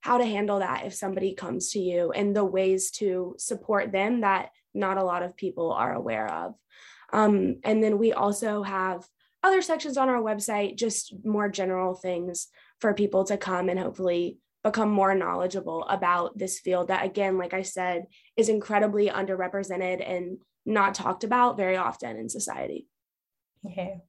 how 0.00 0.18
to 0.18 0.24
handle 0.24 0.60
that 0.60 0.86
if 0.86 0.94
somebody 0.94 1.34
comes 1.34 1.70
to 1.72 1.80
you 1.80 2.12
and 2.12 2.34
the 2.34 2.44
ways 2.44 2.90
to 2.92 3.34
support 3.38 3.90
them 3.90 4.20
that 4.20 4.50
not 4.74 4.96
a 4.96 5.02
lot 5.02 5.22
of 5.22 5.36
people 5.36 5.72
are 5.72 5.92
aware 5.92 6.30
of. 6.30 6.54
Um, 7.12 7.56
and 7.64 7.82
then 7.82 7.98
we 7.98 8.12
also 8.12 8.62
have 8.62 9.04
other 9.42 9.62
sections 9.62 9.96
on 9.96 10.08
our 10.08 10.20
website, 10.20 10.76
just 10.76 11.14
more 11.24 11.48
general 11.48 11.94
things 11.94 12.48
for 12.80 12.94
people 12.94 13.24
to 13.24 13.36
come 13.36 13.68
and 13.68 13.78
hopefully 13.78 14.38
become 14.64 14.90
more 14.90 15.14
knowledgeable 15.14 15.84
about 15.84 16.36
this 16.36 16.58
field 16.58 16.88
that 16.88 17.04
again 17.04 17.38
like 17.38 17.54
i 17.54 17.62
said 17.62 18.06
is 18.36 18.48
incredibly 18.48 19.08
underrepresented 19.08 20.06
and 20.06 20.38
not 20.66 20.94
talked 20.94 21.24
about 21.24 21.56
very 21.56 21.76
often 21.76 22.16
in 22.16 22.28
society. 22.28 22.86
Okay 23.64 24.00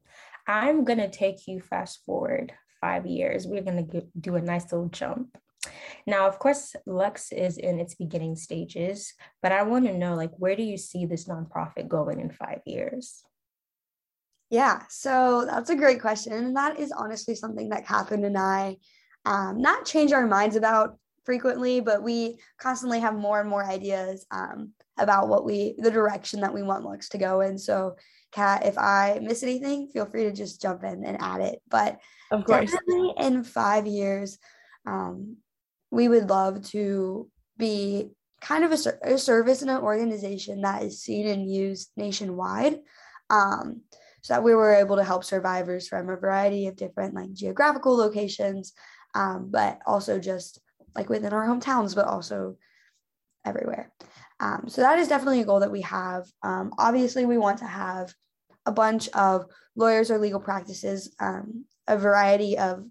i'm 0.47 0.83
going 0.83 0.99
to 0.99 1.09
take 1.09 1.47
you 1.47 1.59
fast 1.61 2.03
forward 2.05 2.51
five 2.81 3.05
years. 3.05 3.45
We're 3.45 3.61
going 3.61 3.89
to 3.89 4.03
do 4.19 4.35
a 4.35 4.41
nice 4.41 4.71
little 4.71 4.87
jump. 4.87 5.37
Now 6.07 6.27
of 6.27 6.39
course 6.39 6.75
lux 6.85 7.31
is 7.31 7.57
in 7.57 7.79
its 7.79 7.93
beginning 7.93 8.35
stages 8.35 9.13
but 9.41 9.51
i 9.51 9.61
want 9.63 9.85
to 9.85 9.93
know 9.93 10.15
like 10.15 10.31
where 10.37 10.55
do 10.55 10.63
you 10.63 10.77
see 10.77 11.05
this 11.05 11.27
nonprofit 11.27 11.87
going 11.87 12.19
in 12.19 12.31
five 12.31 12.61
years 12.65 13.23
yeah 14.49 14.81
so 14.89 15.45
that's 15.45 15.69
a 15.69 15.75
great 15.75 16.01
question 16.01 16.33
and 16.33 16.55
that 16.55 16.79
is 16.79 16.91
honestly 16.91 17.35
something 17.35 17.69
that 17.69 17.85
catherine 17.85 18.25
and 18.25 18.38
i 18.38 18.75
um, 19.25 19.62
not 19.62 19.85
change 19.85 20.12
our 20.12 20.25
minds 20.25 20.55
about 20.55 20.97
frequently, 21.29 21.79
but 21.79 22.01
we 22.01 22.39
constantly 22.59 22.99
have 22.99 23.13
more 23.13 23.39
and 23.39 23.47
more 23.47 23.63
ideas 23.63 24.25
um, 24.31 24.71
about 24.97 25.27
what 25.27 25.45
we, 25.45 25.75
the 25.77 25.91
direction 25.91 26.41
that 26.41 26.53
we 26.53 26.63
want 26.63 26.83
Lux 26.83 27.09
to 27.09 27.19
go 27.19 27.41
in. 27.41 27.59
So, 27.59 27.97
Kat, 28.31 28.65
if 28.65 28.79
I 28.79 29.19
miss 29.21 29.43
anything, 29.43 29.89
feel 29.89 30.07
free 30.07 30.23
to 30.23 30.31
just 30.31 30.59
jump 30.59 30.83
in 30.83 31.03
and 31.03 31.21
add 31.21 31.41
it. 31.41 31.62
But 31.69 31.99
of 32.31 32.45
course, 32.45 32.71
definitely 32.71 33.13
in 33.19 33.43
five 33.43 33.85
years, 33.85 34.39
um, 34.88 35.38
we 35.91 36.07
would 36.07 36.29
love 36.29 36.63
to 36.69 37.29
be 37.57 38.09
kind 38.41 38.63
of 38.63 38.71
a, 38.71 39.13
a, 39.13 39.17
service 39.19 39.62
and 39.62 39.69
an 39.69 39.81
organization 39.81 40.62
that 40.62 40.81
is 40.81 41.01
seen 41.01 41.27
and 41.27 41.51
used 41.51 41.91
nationwide. 41.95 42.79
Um, 43.29 43.81
so 44.21 44.34
that 44.34 44.43
we 44.43 44.55
were 44.55 44.73
able 44.73 44.95
to 44.95 45.03
help 45.03 45.23
survivors 45.23 45.88
from 45.88 46.10
a 46.10 46.15
variety 46.15 46.67
of 46.67 46.75
different 46.75 47.13
like 47.13 47.34
geographical 47.34 47.95
locations 47.95 48.73
um, 49.15 49.49
but 49.51 49.79
also 49.86 50.19
just 50.19 50.60
like 50.95 51.10
within 51.10 51.34
our 51.34 51.47
hometowns, 51.47 51.95
but 51.95 52.05
also 52.05 52.58
everywhere. 53.45 53.91
Um, 54.39 54.65
so 54.67 54.82
that 54.82 54.99
is 54.99 55.08
definitely 55.08 55.41
a 55.41 55.45
goal 55.45 55.60
that 55.60 55.71
we 55.71 55.82
have. 55.82 56.25
Um, 56.43 56.71
obviously, 56.77 57.25
we 57.25 57.38
want 57.38 57.60
to 57.60 57.65
have 57.65 58.13
a 58.65 58.71
bunch 58.71 59.10
of 59.10 59.45
lawyers 59.75 60.12
or 60.12 60.17
legal 60.17 60.39
practices, 60.39 61.13
um, 61.19 61.65
a 61.88 61.97
variety 61.97 62.58
of 62.58 62.86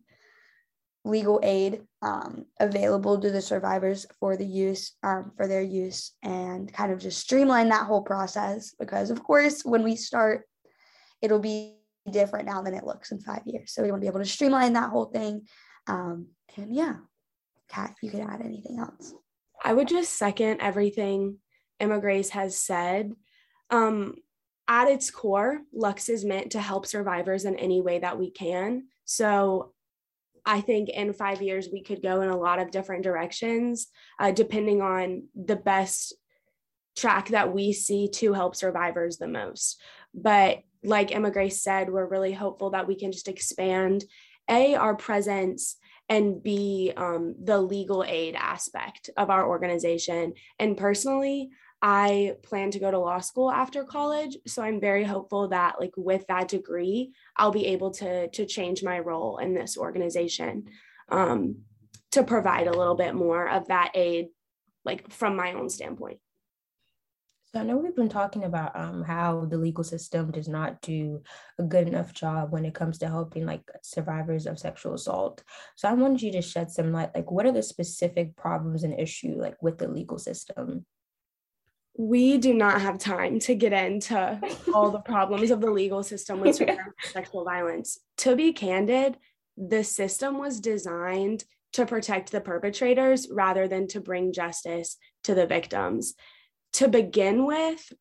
legal 1.04 1.40
aid 1.42 1.82
um, 2.02 2.44
available 2.60 3.18
to 3.18 3.30
the 3.30 3.40
survivors 3.40 4.06
for 4.20 4.36
the 4.36 4.44
use 4.44 4.92
um, 5.02 5.32
for 5.36 5.46
their 5.46 5.62
use 5.62 6.12
and 6.22 6.72
kind 6.72 6.92
of 6.92 6.98
just 6.98 7.20
streamline 7.20 7.68
that 7.68 7.86
whole 7.86 8.02
process 8.02 8.74
because 8.78 9.10
of 9.10 9.22
course 9.22 9.64
when 9.64 9.82
we 9.84 9.96
start 9.96 10.44
it'll 11.22 11.38
be 11.38 11.74
different 12.10 12.46
now 12.46 12.62
than 12.62 12.74
it 12.74 12.84
looks 12.84 13.12
in 13.12 13.20
five 13.20 13.42
years 13.44 13.72
so 13.72 13.82
we 13.82 13.90
want 13.90 14.00
to 14.00 14.04
be 14.04 14.08
able 14.08 14.20
to 14.20 14.24
streamline 14.24 14.72
that 14.72 14.90
whole 14.90 15.06
thing 15.06 15.42
um, 15.88 16.28
and 16.56 16.74
yeah, 16.74 16.96
Kat, 17.68 17.94
you 18.02 18.10
could 18.10 18.20
add 18.20 18.42
anything 18.44 18.78
else. 18.78 19.14
I 19.64 19.72
would 19.72 19.88
just 19.88 20.16
second 20.16 20.60
everything 20.60 21.38
Emma 21.80 22.00
Grace 22.00 22.30
has 22.30 22.56
said. 22.56 23.12
Um, 23.70 24.16
at 24.68 24.88
its 24.88 25.10
core, 25.10 25.60
Lux 25.72 26.08
is 26.08 26.24
meant 26.24 26.52
to 26.52 26.60
help 26.60 26.86
survivors 26.86 27.44
in 27.44 27.56
any 27.56 27.80
way 27.80 27.98
that 27.98 28.18
we 28.18 28.30
can. 28.30 28.84
So 29.04 29.72
I 30.44 30.60
think 30.60 30.90
in 30.90 31.12
five 31.12 31.42
years, 31.42 31.68
we 31.72 31.82
could 31.82 32.02
go 32.02 32.20
in 32.20 32.28
a 32.28 32.36
lot 32.36 32.58
of 32.58 32.70
different 32.70 33.02
directions, 33.02 33.88
uh, 34.18 34.30
depending 34.30 34.82
on 34.82 35.24
the 35.34 35.56
best 35.56 36.14
track 36.96 37.28
that 37.28 37.52
we 37.52 37.72
see 37.72 38.08
to 38.08 38.32
help 38.34 38.56
survivors 38.56 39.16
the 39.16 39.28
most. 39.28 39.80
But 40.14 40.60
like 40.82 41.14
Emma 41.14 41.30
Grace 41.30 41.62
said, 41.62 41.90
we're 41.90 42.06
really 42.06 42.32
hopeful 42.32 42.70
that 42.70 42.86
we 42.86 42.96
can 42.96 43.12
just 43.12 43.28
expand 43.28 44.04
a 44.50 44.74
our 44.74 44.96
presence 44.96 45.76
and 46.08 46.42
b 46.42 46.92
um, 46.96 47.34
the 47.42 47.60
legal 47.60 48.02
aid 48.02 48.34
aspect 48.34 49.10
of 49.16 49.30
our 49.30 49.46
organization. 49.46 50.34
And 50.58 50.76
personally 50.76 51.50
i 51.80 52.34
plan 52.42 52.70
to 52.70 52.78
go 52.78 52.90
to 52.90 52.98
law 52.98 53.20
school 53.20 53.50
after 53.50 53.84
college 53.84 54.36
so 54.46 54.62
i'm 54.62 54.80
very 54.80 55.04
hopeful 55.04 55.48
that 55.48 55.76
like 55.80 55.92
with 55.96 56.26
that 56.26 56.48
degree 56.48 57.12
i'll 57.36 57.52
be 57.52 57.66
able 57.66 57.90
to 57.90 58.28
to 58.30 58.44
change 58.44 58.82
my 58.82 58.98
role 58.98 59.38
in 59.38 59.54
this 59.54 59.76
organization 59.76 60.64
um, 61.10 61.56
to 62.10 62.22
provide 62.22 62.66
a 62.66 62.76
little 62.76 62.96
bit 62.96 63.14
more 63.14 63.48
of 63.48 63.68
that 63.68 63.92
aid 63.94 64.26
like 64.84 65.10
from 65.12 65.36
my 65.36 65.52
own 65.52 65.68
standpoint 65.68 66.18
so 67.52 67.60
I 67.60 67.62
know 67.62 67.78
we've 67.78 67.96
been 67.96 68.10
talking 68.10 68.44
about 68.44 68.78
um, 68.78 69.02
how 69.02 69.46
the 69.46 69.56
legal 69.56 69.82
system 69.82 70.30
does 70.30 70.48
not 70.48 70.82
do 70.82 71.22
a 71.58 71.62
good 71.62 71.88
enough 71.88 72.12
job 72.12 72.52
when 72.52 72.66
it 72.66 72.74
comes 72.74 72.98
to 72.98 73.08
helping 73.08 73.46
like 73.46 73.62
survivors 73.82 74.46
of 74.46 74.58
sexual 74.58 74.92
assault. 74.92 75.42
So 75.74 75.88
I 75.88 75.94
wanted 75.94 76.20
you 76.20 76.32
to 76.32 76.42
shed 76.42 76.70
some 76.70 76.92
light, 76.92 77.10
like 77.14 77.30
what 77.30 77.46
are 77.46 77.52
the 77.52 77.62
specific 77.62 78.36
problems 78.36 78.84
and 78.84 79.00
issue 79.00 79.34
like 79.38 79.56
with 79.62 79.78
the 79.78 79.88
legal 79.88 80.18
system? 80.18 80.84
We 81.96 82.36
do 82.36 82.52
not 82.52 82.82
have 82.82 82.98
time 82.98 83.38
to 83.40 83.54
get 83.54 83.72
into 83.72 84.40
all 84.74 84.90
the 84.90 85.00
problems 85.00 85.50
of 85.50 85.62
the 85.62 85.70
legal 85.70 86.02
system 86.02 86.40
with 86.40 86.60
sexual 87.02 87.44
violence. 87.44 87.98
To 88.18 88.36
be 88.36 88.52
candid, 88.52 89.16
the 89.56 89.84
system 89.84 90.38
was 90.38 90.60
designed 90.60 91.44
to 91.72 91.86
protect 91.86 92.30
the 92.30 92.42
perpetrators 92.42 93.26
rather 93.30 93.66
than 93.66 93.88
to 93.88 94.00
bring 94.00 94.34
justice 94.34 94.98
to 95.24 95.34
the 95.34 95.46
victims 95.46 96.14
to 96.74 96.88
begin 96.88 97.46
with, 97.46 97.92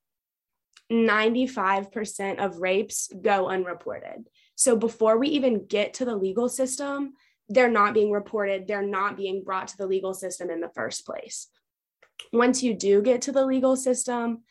95% 0.92 2.40
of 2.40 2.60
rapes 2.60 3.10
go 3.22 3.50
unreported. 3.50 4.30
So 4.56 4.76
before 4.76 5.18
we 5.18 5.30
even 5.30 5.68
get 5.68 5.96
to 5.96 6.06
the 6.06 6.16
legal 6.16 6.48
system, 6.50 7.14
they're 7.50 7.70
not 7.70 7.94
being 7.94 8.12
reported, 8.12 8.68
they're 8.68 8.82
not 8.86 9.18
being 9.18 9.44
brought 9.44 9.70
to 9.70 9.78
the 9.78 9.88
legal 9.88 10.14
system 10.14 10.50
in 10.50 10.62
the 10.62 10.70
first 10.70 11.06
place. 11.06 11.48
Once 12.34 12.64
you 12.64 12.74
do 12.74 13.02
get 13.02 13.22
to 13.24 13.32
the 13.32 13.46
legal 13.46 13.76
system, 13.76 14.44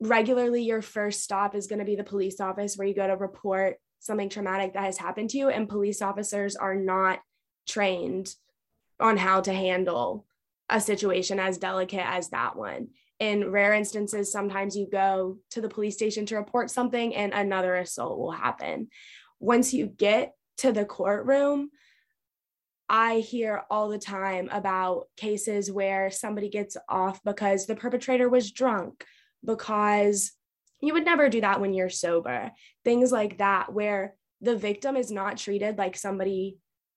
regularly 0.00 0.62
your 0.62 0.82
first 0.82 1.22
stop 1.22 1.54
is 1.54 1.66
going 1.66 1.78
to 1.78 1.84
be 1.84 1.96
the 1.96 2.04
police 2.04 2.40
office 2.40 2.76
where 2.76 2.88
you 2.88 2.94
go 2.94 3.06
to 3.06 3.16
report 3.16 3.76
something 3.98 4.30
traumatic 4.30 4.72
that 4.72 4.84
has 4.84 4.96
happened 4.96 5.28
to 5.30 5.38
you 5.38 5.50
and 5.50 5.68
police 5.68 6.00
officers 6.00 6.56
are 6.56 6.74
not 6.74 7.20
trained 7.68 8.34
on 8.98 9.16
how 9.16 9.40
to 9.40 9.52
handle 9.52 10.26
a 10.70 10.80
situation 10.80 11.38
as 11.38 11.58
delicate 11.58 12.06
as 12.06 12.30
that 12.30 12.56
one. 12.56 12.88
In 13.18 13.50
rare 13.50 13.74
instances, 13.74 14.32
sometimes 14.32 14.76
you 14.76 14.88
go 14.90 15.38
to 15.50 15.60
the 15.60 15.68
police 15.68 15.94
station 15.94 16.24
to 16.26 16.36
report 16.36 16.70
something 16.70 17.14
and 17.14 17.34
another 17.34 17.74
assault 17.76 18.18
will 18.18 18.30
happen. 18.30 18.88
Once 19.38 19.74
you 19.74 19.86
get 19.86 20.32
to 20.58 20.72
the 20.72 20.84
courtroom, 20.84 21.70
I 22.88 23.18
hear 23.18 23.62
all 23.70 23.88
the 23.88 23.98
time 23.98 24.48
about 24.50 25.04
cases 25.16 25.70
where 25.70 26.10
somebody 26.10 26.48
gets 26.48 26.76
off 26.88 27.22
because 27.22 27.66
the 27.66 27.76
perpetrator 27.76 28.28
was 28.28 28.50
drunk, 28.50 29.04
because 29.44 30.32
you 30.80 30.94
would 30.94 31.04
never 31.04 31.28
do 31.28 31.40
that 31.42 31.60
when 31.60 31.72
you're 31.72 31.90
sober. 31.90 32.50
Things 32.84 33.12
like 33.12 33.38
that, 33.38 33.72
where 33.72 34.14
the 34.40 34.56
victim 34.56 34.96
is 34.96 35.10
not 35.10 35.36
treated 35.36 35.78
like 35.78 35.96
somebody 35.96 36.56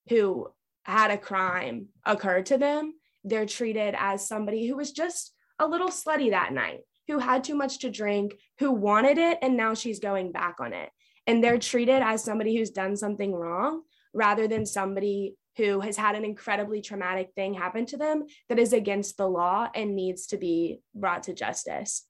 who 0.10 0.48
had 0.84 1.12
a 1.12 1.18
crime 1.18 1.88
occur 2.06 2.42
to 2.44 2.58
them 2.58 2.94
they're 3.24 3.46
treated 3.46 3.96
as 3.98 4.28
somebody 4.28 4.68
who 4.68 4.76
was 4.76 4.92
just 4.92 5.34
a 5.60 5.68
little 5.68 5.90
slutty 5.90 6.32
that 6.32 6.54
night, 6.54 6.80
who 7.08 7.20
had 7.20 7.44
too 7.44 7.56
much 7.56 7.80
to 7.80 7.90
drink, 7.90 8.34
who 8.60 8.72
wanted 8.72 9.18
it, 9.18 9.38
and 9.42 9.56
now 9.56 9.74
she's 9.74 10.00
going 10.00 10.32
back 10.32 10.56
on 10.60 10.74
it. 10.74 10.90
And 11.26 11.44
they're 11.44 11.60
treated 11.60 12.02
as 12.02 12.24
somebody 12.24 12.58
who's 12.58 12.72
done 12.72 12.98
something 12.98 13.34
wrong 13.34 13.84
rather 14.14 14.48
than 14.48 14.66
somebody 14.66 15.36
who 15.58 15.80
has 15.80 15.96
had 15.96 16.16
an 16.16 16.26
incredibly 16.26 16.82
traumatic 16.82 17.30
thing 17.36 17.54
happen 17.54 17.86
to 17.86 17.98
them 17.98 18.24
that 18.50 18.60
is 18.60 18.74
against 18.74 19.18
the 19.18 19.28
law 19.28 19.70
and 19.74 19.96
needs 19.96 20.28
to 20.28 20.38
be 20.38 20.80
brought 20.96 21.24
to 21.24 21.34
justice. 21.34 22.08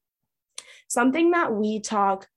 Something 0.88 1.32
that 1.32 1.54
we 1.54 1.80
talk 1.80 2.28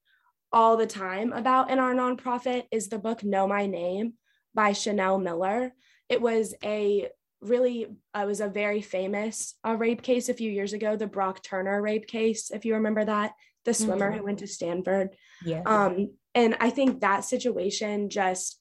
all 0.53 0.77
the 0.77 0.87
time 0.87 1.33
about 1.33 1.71
in 1.71 1.79
our 1.79 1.95
nonprofit 1.95 2.65
is 2.71 2.89
the 2.89 2.99
book 2.99 3.23
Know 3.23 3.47
My 3.47 3.67
Name 3.67 4.15
by 4.55 4.73
Chanel 4.73 5.19
Miller. 5.19 5.73
It 6.09 6.21
was 6.21 6.55
a 6.65 7.09
really 7.49 7.87
uh, 8.15 8.25
was 8.27 8.41
a 8.41 8.49
very 8.49 8.81
famous 8.83 9.55
uh, 9.67 9.75
rape 9.75 10.03
case 10.03 10.29
a 10.29 10.35
few 10.35 10.51
years 10.51 10.73
ago, 10.73 10.97
the 10.97 11.07
Brock 11.07 11.43
Turner 11.43 11.81
rape 11.81 12.07
case, 12.07 12.51
if 12.51 12.65
you 12.65 12.75
remember 12.75 13.05
that, 13.05 13.33
the 13.65 13.75
swimmer 13.75 14.11
mm-hmm. 14.11 14.19
who 14.19 14.25
went 14.25 14.39
to 14.41 14.47
Stanford. 14.47 15.17
Yeah. 15.45 15.63
Um, 15.67 16.11
and 16.35 16.57
I 16.61 16.71
think 16.71 17.01
that 17.01 17.25
situation 17.25 18.11
just 18.11 18.61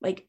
like 0.00 0.26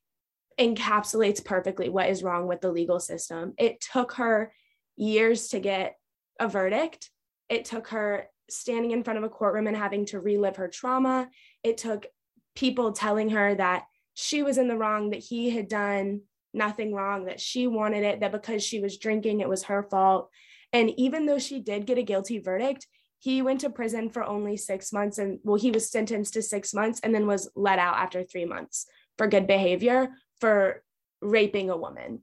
encapsulates 0.60 1.43
perfectly 1.43 1.89
what 1.89 2.10
is 2.10 2.23
wrong 2.23 2.47
with 2.47 2.62
the 2.62 2.71
legal 2.71 2.99
system. 2.99 3.53
It 3.57 3.79
took 3.81 4.13
her 4.13 4.51
years 4.95 5.49
to 5.49 5.60
get 5.60 5.95
a 6.39 6.47
verdict. 6.47 7.10
It 7.49 7.65
took 7.65 7.89
her 7.89 8.27
standing 8.49 8.91
in 8.91 9.03
front 9.03 9.17
of 9.17 9.23
a 9.23 9.29
courtroom 9.29 9.67
and 9.67 9.77
having 9.77 10.05
to 10.07 10.19
relive 10.19 10.55
her 10.55 10.67
trauma. 10.67 11.29
It 11.63 11.77
took 11.77 12.07
people 12.55 12.91
telling 12.91 13.29
her 13.29 13.53
that 13.55 13.83
she 14.13 14.41
was 14.41 14.57
in 14.57 14.67
the 14.67 14.77
wrong, 14.77 15.12
that 15.12 15.19
he 15.19 15.51
had 15.51 15.67
done 15.67 16.21
nothing 16.57 16.93
wrong, 16.93 17.25
that 17.25 17.39
she 17.39 17.67
wanted 17.67 18.03
it, 18.03 18.19
that 18.19 18.31
because 18.31 18.63
she 18.63 18.79
was 18.79 18.97
drinking, 18.97 19.39
it 19.39 19.49
was 19.49 19.63
her 19.63 19.83
fault. 19.83 20.29
And 20.73 20.91
even 20.97 21.25
though 21.25 21.39
she 21.39 21.59
did 21.59 21.85
get 21.85 21.97
a 21.97 22.03
guilty 22.03 22.39
verdict, 22.39 22.87
he 23.19 23.41
went 23.41 23.61
to 23.61 23.69
prison 23.69 24.09
for 24.09 24.23
only 24.23 24.57
six 24.57 24.91
months. 24.93 25.17
And 25.17 25.39
well, 25.43 25.57
he 25.57 25.71
was 25.71 25.89
sentenced 25.89 26.33
to 26.33 26.41
six 26.41 26.73
months 26.73 26.99
and 27.01 27.13
then 27.15 27.25
was 27.25 27.49
let 27.55 27.79
out 27.79 27.97
after 27.97 28.23
three 28.23 28.45
months 28.45 28.85
for 29.17 29.27
good 29.27 29.47
behavior 29.47 30.09
for 30.39 30.83
raping 31.21 31.69
a 31.69 31.77
woman. 31.77 32.21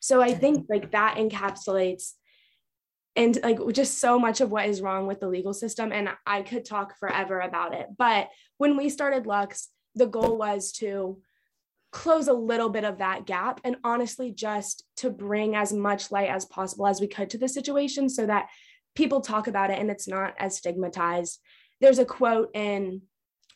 So 0.00 0.20
I 0.20 0.34
think 0.34 0.66
like 0.68 0.92
that 0.92 1.16
encapsulates 1.16 2.12
and 3.16 3.38
like 3.42 3.58
just 3.72 3.98
so 3.98 4.18
much 4.18 4.40
of 4.40 4.50
what 4.50 4.68
is 4.68 4.82
wrong 4.82 5.06
with 5.06 5.20
the 5.20 5.28
legal 5.28 5.54
system 5.54 5.92
and 5.92 6.10
I 6.26 6.42
could 6.42 6.64
talk 6.64 6.98
forever 6.98 7.40
about 7.40 7.74
it. 7.74 7.86
But 7.96 8.28
when 8.58 8.76
we 8.76 8.90
started 8.90 9.26
Lux, 9.26 9.68
the 9.94 10.06
goal 10.06 10.36
was 10.36 10.72
to 10.72 11.20
close 11.94 12.26
a 12.26 12.32
little 12.32 12.68
bit 12.68 12.84
of 12.84 12.98
that 12.98 13.24
gap 13.24 13.60
and 13.62 13.76
honestly 13.84 14.32
just 14.32 14.84
to 14.96 15.10
bring 15.10 15.54
as 15.54 15.72
much 15.72 16.10
light 16.10 16.28
as 16.28 16.44
possible 16.44 16.88
as 16.88 17.00
we 17.00 17.06
could 17.06 17.30
to 17.30 17.38
the 17.38 17.48
situation 17.48 18.08
so 18.08 18.26
that 18.26 18.48
people 18.96 19.20
talk 19.20 19.46
about 19.46 19.70
it 19.70 19.78
and 19.78 19.90
it's 19.90 20.08
not 20.08 20.34
as 20.36 20.56
stigmatized. 20.56 21.40
There's 21.80 22.00
a 22.00 22.04
quote 22.04 22.50
in 22.52 23.02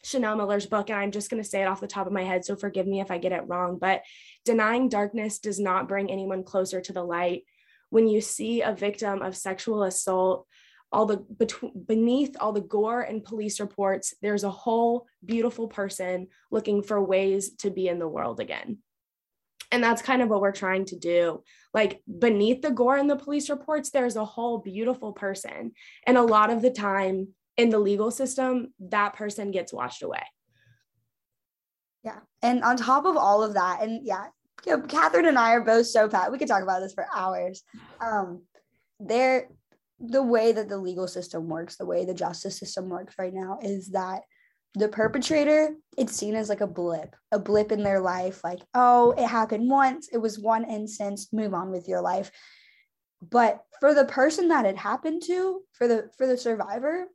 Chanel 0.05 0.37
Miller's 0.37 0.67
book, 0.67 0.89
and 0.89 0.99
I'm 0.99 1.11
just 1.11 1.31
going 1.31 1.43
to 1.43 1.49
say 1.49 1.63
it 1.63 1.67
off 1.67 1.81
the 1.81 1.89
top 1.89 2.07
of 2.07 2.13
my 2.13 2.23
head, 2.23 2.45
so 2.45 2.55
forgive 2.55 2.87
me 2.87 3.01
if 3.01 3.11
I 3.11 3.19
get 3.19 3.33
it 3.33 3.43
wrong, 3.49 3.77
but 3.81 4.03
denying 4.45 4.89
darkness 4.89 5.41
does 5.41 5.59
not 5.59 5.89
bring 5.89 6.09
anyone 6.09 6.45
closer 6.45 6.81
to 6.81 6.93
the 6.93 7.03
light. 7.03 7.43
When 7.91 8.07
you 8.07 8.21
see 8.21 8.63
a 8.63 8.73
victim 8.73 9.21
of 9.21 9.37
sexual 9.37 9.83
assault, 9.83 10.47
all 10.91 11.07
the 11.07 11.19
between 11.19 11.85
beneath 11.87 12.37
all 12.41 12.53
the 12.53 12.61
gore 12.61 13.03
and 13.03 13.25
police 13.25 13.61
reports, 13.61 14.15
there's 14.23 14.45
a 14.45 14.51
whole 14.51 15.07
beautiful 15.25 15.69
person 15.69 16.29
looking 16.51 16.83
for 16.83 17.03
ways 17.03 17.51
to 17.57 17.71
be 17.71 17.89
in 17.89 17.99
the 17.99 18.09
world 18.09 18.41
again. 18.41 18.79
And 19.71 19.85
that's 19.85 20.01
kind 20.01 20.23
of 20.23 20.29
what 20.29 20.41
we're 20.41 20.53
trying 20.53 20.87
to 20.87 20.99
do. 20.99 21.43
Like 21.75 22.01
beneath 22.19 22.63
the 22.63 22.71
gore 22.71 22.97
and 22.97 23.11
the 23.11 23.17
police 23.17 23.51
reports, 23.51 23.91
there's 23.91 24.17
a 24.17 24.25
whole 24.25 24.59
beautiful 24.59 25.13
person. 25.13 25.73
And 26.07 26.17
a 26.17 26.23
lot 26.23 26.51
of 26.51 26.63
the 26.63 26.71
time, 26.71 27.29
in 27.59 27.71
the 27.71 27.79
legal 27.79 28.11
system, 28.11 28.73
that 28.79 29.15
person 29.15 29.51
gets 29.51 29.73
washed 29.73 30.03
away. 30.03 30.23
Yeah. 32.05 32.21
And 32.41 32.63
on 32.63 32.77
top 32.77 33.05
of 33.05 33.17
all 33.17 33.43
of 33.43 33.55
that, 33.55 33.83
and 33.83 34.07
yeah, 34.07 34.27
Catherine 34.89 35.27
and 35.27 35.39
I 35.39 35.53
are 35.53 35.65
both 35.65 35.87
so 35.87 36.09
fat. 36.09 36.31
We 36.31 36.39
could 36.39 36.49
talk 36.49 36.63
about 36.63 36.81
this 36.81 36.95
for 36.95 37.07
hours. 37.15 37.63
Um, 38.01 38.43
there, 39.01 39.49
the 40.01 40.23
way 40.23 40.53
that 40.53 40.69
the 40.69 40.79
legal 40.79 41.09
system 41.09 41.49
works, 41.49 41.77
the 41.77 41.87
way 41.87 42.05
the 42.05 42.15
justice 42.15 42.59
system 42.59 42.89
works 42.89 43.15
right 43.19 43.35
now 43.35 43.59
is 43.63 43.89
that 43.89 44.23
the 44.75 44.89
perpetrator, 44.89 45.75
it's 45.97 46.15
seen 46.15 46.35
as 46.35 46.49
like 46.49 46.61
a 46.61 46.67
blip, 46.67 47.17
a 47.33 47.39
blip 47.39 47.73
in 47.73 47.83
their 47.83 48.01
life. 48.01 48.45
Like, 48.45 48.61
oh, 48.75 49.13
it 49.13 49.27
happened 49.27 49.69
once, 49.69 50.09
it 50.13 50.19
was 50.19 50.39
one 50.39 50.65
instance, 50.65 51.33
move 51.33 51.55
on 51.55 51.71
with 51.71 51.89
your 51.89 52.01
life. 52.01 52.31
But 53.21 53.63
for 53.81 53.95
the 53.95 54.05
person 54.05 54.49
that 54.49 54.67
it 54.67 54.77
happened 54.77 55.23
to, 55.27 55.63
for 55.73 55.89
the 55.89 56.11
for 56.17 56.27
the 56.27 56.39
survivor, 56.39 57.07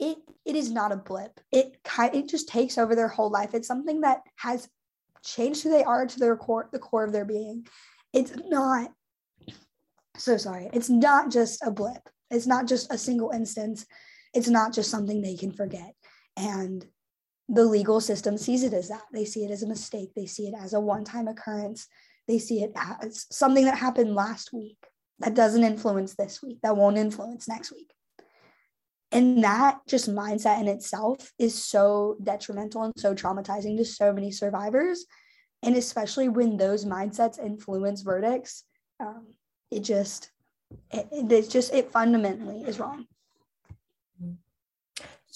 it 0.00 0.18
it 0.44 0.56
is 0.56 0.70
not 0.72 0.90
a 0.90 0.96
blip. 0.96 1.38
It 1.52 1.76
kind 1.84 2.14
it 2.14 2.28
just 2.28 2.48
takes 2.48 2.78
over 2.78 2.96
their 2.96 3.08
whole 3.08 3.30
life. 3.30 3.54
It's 3.54 3.68
something 3.68 4.00
that 4.00 4.22
has 4.36 4.68
changed 5.24 5.62
who 5.62 5.70
they 5.70 5.84
are 5.84 6.06
to 6.06 6.18
their 6.18 6.36
core, 6.36 6.68
the 6.72 6.80
core 6.80 7.04
of 7.04 7.12
their 7.12 7.24
being. 7.24 7.66
It's 8.12 8.32
not 8.48 8.90
so 10.18 10.36
sorry. 10.36 10.70
It's 10.72 10.90
not 10.90 11.30
just 11.30 11.62
a 11.64 11.70
blip. 11.70 12.08
It's 12.30 12.46
not 12.46 12.66
just 12.66 12.92
a 12.92 12.98
single 12.98 13.30
instance. 13.30 13.86
It's 14.34 14.48
not 14.48 14.72
just 14.72 14.90
something 14.90 15.22
they 15.22 15.36
can 15.36 15.52
forget. 15.52 15.94
And 16.36 16.84
the 17.48 17.64
legal 17.64 18.00
system 18.00 18.36
sees 18.36 18.62
it 18.62 18.72
as 18.72 18.88
that. 18.88 19.04
They 19.12 19.24
see 19.24 19.44
it 19.44 19.50
as 19.50 19.62
a 19.62 19.68
mistake. 19.68 20.10
They 20.14 20.26
see 20.26 20.48
it 20.48 20.54
as 20.60 20.72
a 20.72 20.80
one-time 20.80 21.28
occurrence. 21.28 21.86
They 22.26 22.38
see 22.38 22.62
it 22.62 22.72
as 22.76 23.26
something 23.30 23.64
that 23.66 23.78
happened 23.78 24.14
last 24.14 24.52
week 24.52 24.78
that 25.20 25.34
doesn't 25.34 25.64
influence 25.64 26.14
this 26.14 26.42
week, 26.42 26.58
that 26.62 26.76
won't 26.76 26.98
influence 26.98 27.48
next 27.48 27.72
week. 27.72 27.90
And 29.12 29.44
that 29.44 29.78
just 29.88 30.10
mindset 30.10 30.60
in 30.60 30.68
itself 30.68 31.32
is 31.38 31.54
so 31.54 32.16
detrimental 32.22 32.82
and 32.82 32.92
so 32.98 33.14
traumatizing 33.14 33.76
to 33.78 33.84
so 33.84 34.12
many 34.12 34.32
survivors. 34.32 35.06
And 35.62 35.76
especially 35.76 36.28
when 36.28 36.56
those 36.56 36.84
mindsets 36.84 37.38
influence 37.38 38.02
verdicts, 38.02 38.64
um, 39.00 39.28
it 39.70 39.80
just, 39.80 40.30
it, 40.90 41.08
it's 41.12 41.48
just, 41.48 41.72
it 41.74 41.90
fundamentally 41.90 42.62
is 42.62 42.78
wrong. 42.78 43.06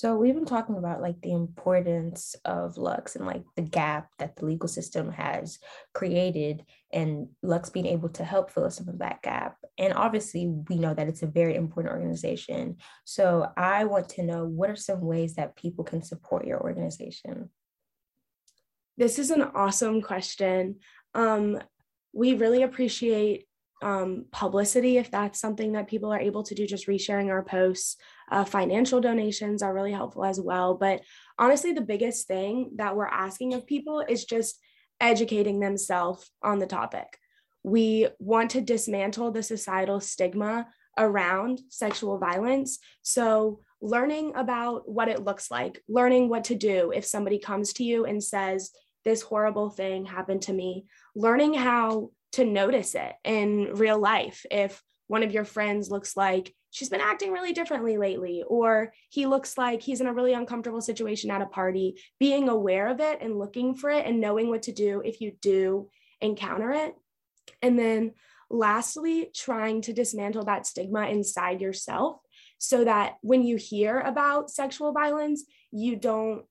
So 0.01 0.16
we've 0.16 0.35
been 0.35 0.47
talking 0.47 0.79
about 0.79 1.03
like 1.03 1.21
the 1.21 1.33
importance 1.33 2.35
of 2.47 2.79
Lux 2.79 3.16
and 3.16 3.27
like 3.27 3.43
the 3.55 3.61
gap 3.61 4.09
that 4.19 4.35
the 4.35 4.47
legal 4.47 4.66
system 4.66 5.12
has 5.12 5.59
created 5.93 6.64
and 6.90 7.29
Lux 7.43 7.69
being 7.69 7.85
able 7.85 8.09
to 8.09 8.25
help 8.25 8.51
fill 8.51 8.71
some 8.71 8.88
of 8.88 9.01
that 9.01 9.21
gap. 9.21 9.59
And 9.77 9.93
obviously 9.93 10.47
we 10.71 10.77
know 10.77 10.95
that 10.95 11.09
it's 11.09 11.23
a 11.23 11.27
very 11.27 11.55
important 11.55 11.93
organization. 11.93 12.79
So 13.05 13.53
I 13.59 13.85
want 13.85 14.09
to 14.11 14.23
know 14.23 14.47
what 14.47 14.71
are 14.71 14.75
some 14.77 15.03
ways 15.03 15.35
that 15.35 15.57
people 15.57 15.85
can 15.85 16.03
support 16.03 16.47
your 16.47 16.62
organization? 16.62 17.51
This 18.97 19.19
is 19.19 19.31
an 19.31 19.43
awesome 19.43 20.01
question. 20.01 20.77
Um, 21.14 21.61
we 22.14 22.33
really 22.33 22.62
appreciate 22.62 23.45
um, 23.83 24.27
publicity 24.31 24.99
if 24.99 25.11
that's 25.11 25.40
something 25.40 25.73
that 25.73 25.88
people 25.88 26.12
are 26.12 26.21
able 26.21 26.43
to 26.45 26.55
do, 26.55 26.66
just 26.66 26.87
resharing 26.87 27.29
our 27.29 27.43
posts. 27.43 27.97
Uh, 28.31 28.45
financial 28.45 29.01
donations 29.01 29.62
are 29.62 29.75
really 29.75 29.93
helpful 29.93 30.25
as 30.25 30.40
well. 30.40 30.75
But 30.75 31.03
honestly, 31.38 31.73
the 31.73 31.81
biggest 31.81 32.27
thing 32.27 32.73
that 32.77 32.95
we're 32.95 33.07
asking 33.07 33.55
of 33.55 33.66
people 33.66 34.05
is 34.07 34.25
just 34.25 34.59
educating 35.01 35.61
themselves 35.61 36.31
on 36.43 36.59
the 36.59 36.66
topic. 36.66 37.19
We 37.62 38.09
want 38.19 38.51
to 38.53 38.61
dismantle 38.61 39.33
the 39.33 39.43
societal 39.43 40.01
stigma 40.01 40.69
around 40.99 41.61
sexual 41.69 42.19
violence. 42.19 42.79
So, 43.03 43.61
learning 43.83 44.33
about 44.37 44.87
what 44.87 45.09
it 45.09 45.25
looks 45.25 45.51
like, 45.51 45.83
learning 45.88 46.29
what 46.29 46.45
to 46.45 46.55
do 46.55 46.93
if 46.95 47.07
somebody 47.07 47.38
comes 47.38 47.73
to 47.75 47.85
you 47.85 48.05
and 48.05 48.23
says, 48.23 48.71
This 49.05 49.23
horrible 49.23 49.71
thing 49.71 50.05
happened 50.05 50.43
to 50.43 50.53
me, 50.53 50.85
learning 51.14 51.55
how 51.55 52.11
to 52.33 52.45
notice 52.45 52.95
it 52.95 53.12
in 53.25 53.71
real 53.75 53.99
life. 53.99 54.45
If 54.51 54.83
one 55.09 55.23
of 55.23 55.33
your 55.33 55.45
friends 55.45 55.90
looks 55.90 56.16
like 56.16 56.55
she's 56.71 56.88
been 56.88 57.01
acting 57.01 57.33
really 57.33 57.53
differently 57.53 57.99
lately, 57.99 58.45
or 58.47 58.93
he 59.09 59.27
looks 59.27 59.59
like 59.59 59.83
he's 59.83 60.01
in 60.01 60.07
a 60.07 60.14
really 60.14 60.35
uncomfortable 60.35 60.81
situation 60.81 61.31
at 61.31 61.43
a 61.43 61.47
party, 61.47 62.01
being 62.19 62.49
aware 62.49 62.88
of 62.88 63.01
it 63.01 63.19
and 63.21 63.38
looking 63.38 63.75
for 63.75 63.90
it 63.90 64.07
and 64.07 64.21
knowing 64.21 64.49
what 64.49 64.62
to 64.62 64.73
do 64.73 65.03
if 65.05 65.21
you 65.21 65.33
do 65.43 65.88
encounter 66.21 66.71
it. 66.71 66.95
And 67.61 67.79
then 67.79 68.12
lastly, 68.51 69.31
trying 69.35 69.83
to 69.83 69.93
dismantle 69.93 70.45
that 70.45 70.66
stigma 70.66 71.09
inside 71.09 71.61
yourself 71.61 72.21
so 72.59 72.85
that 72.85 73.14
when 73.23 73.43
you 73.43 73.57
hear 73.57 73.99
about 74.01 74.51
sexual 74.51 74.93
violence, 74.93 75.45
you 75.73 75.97
don't 75.97 76.45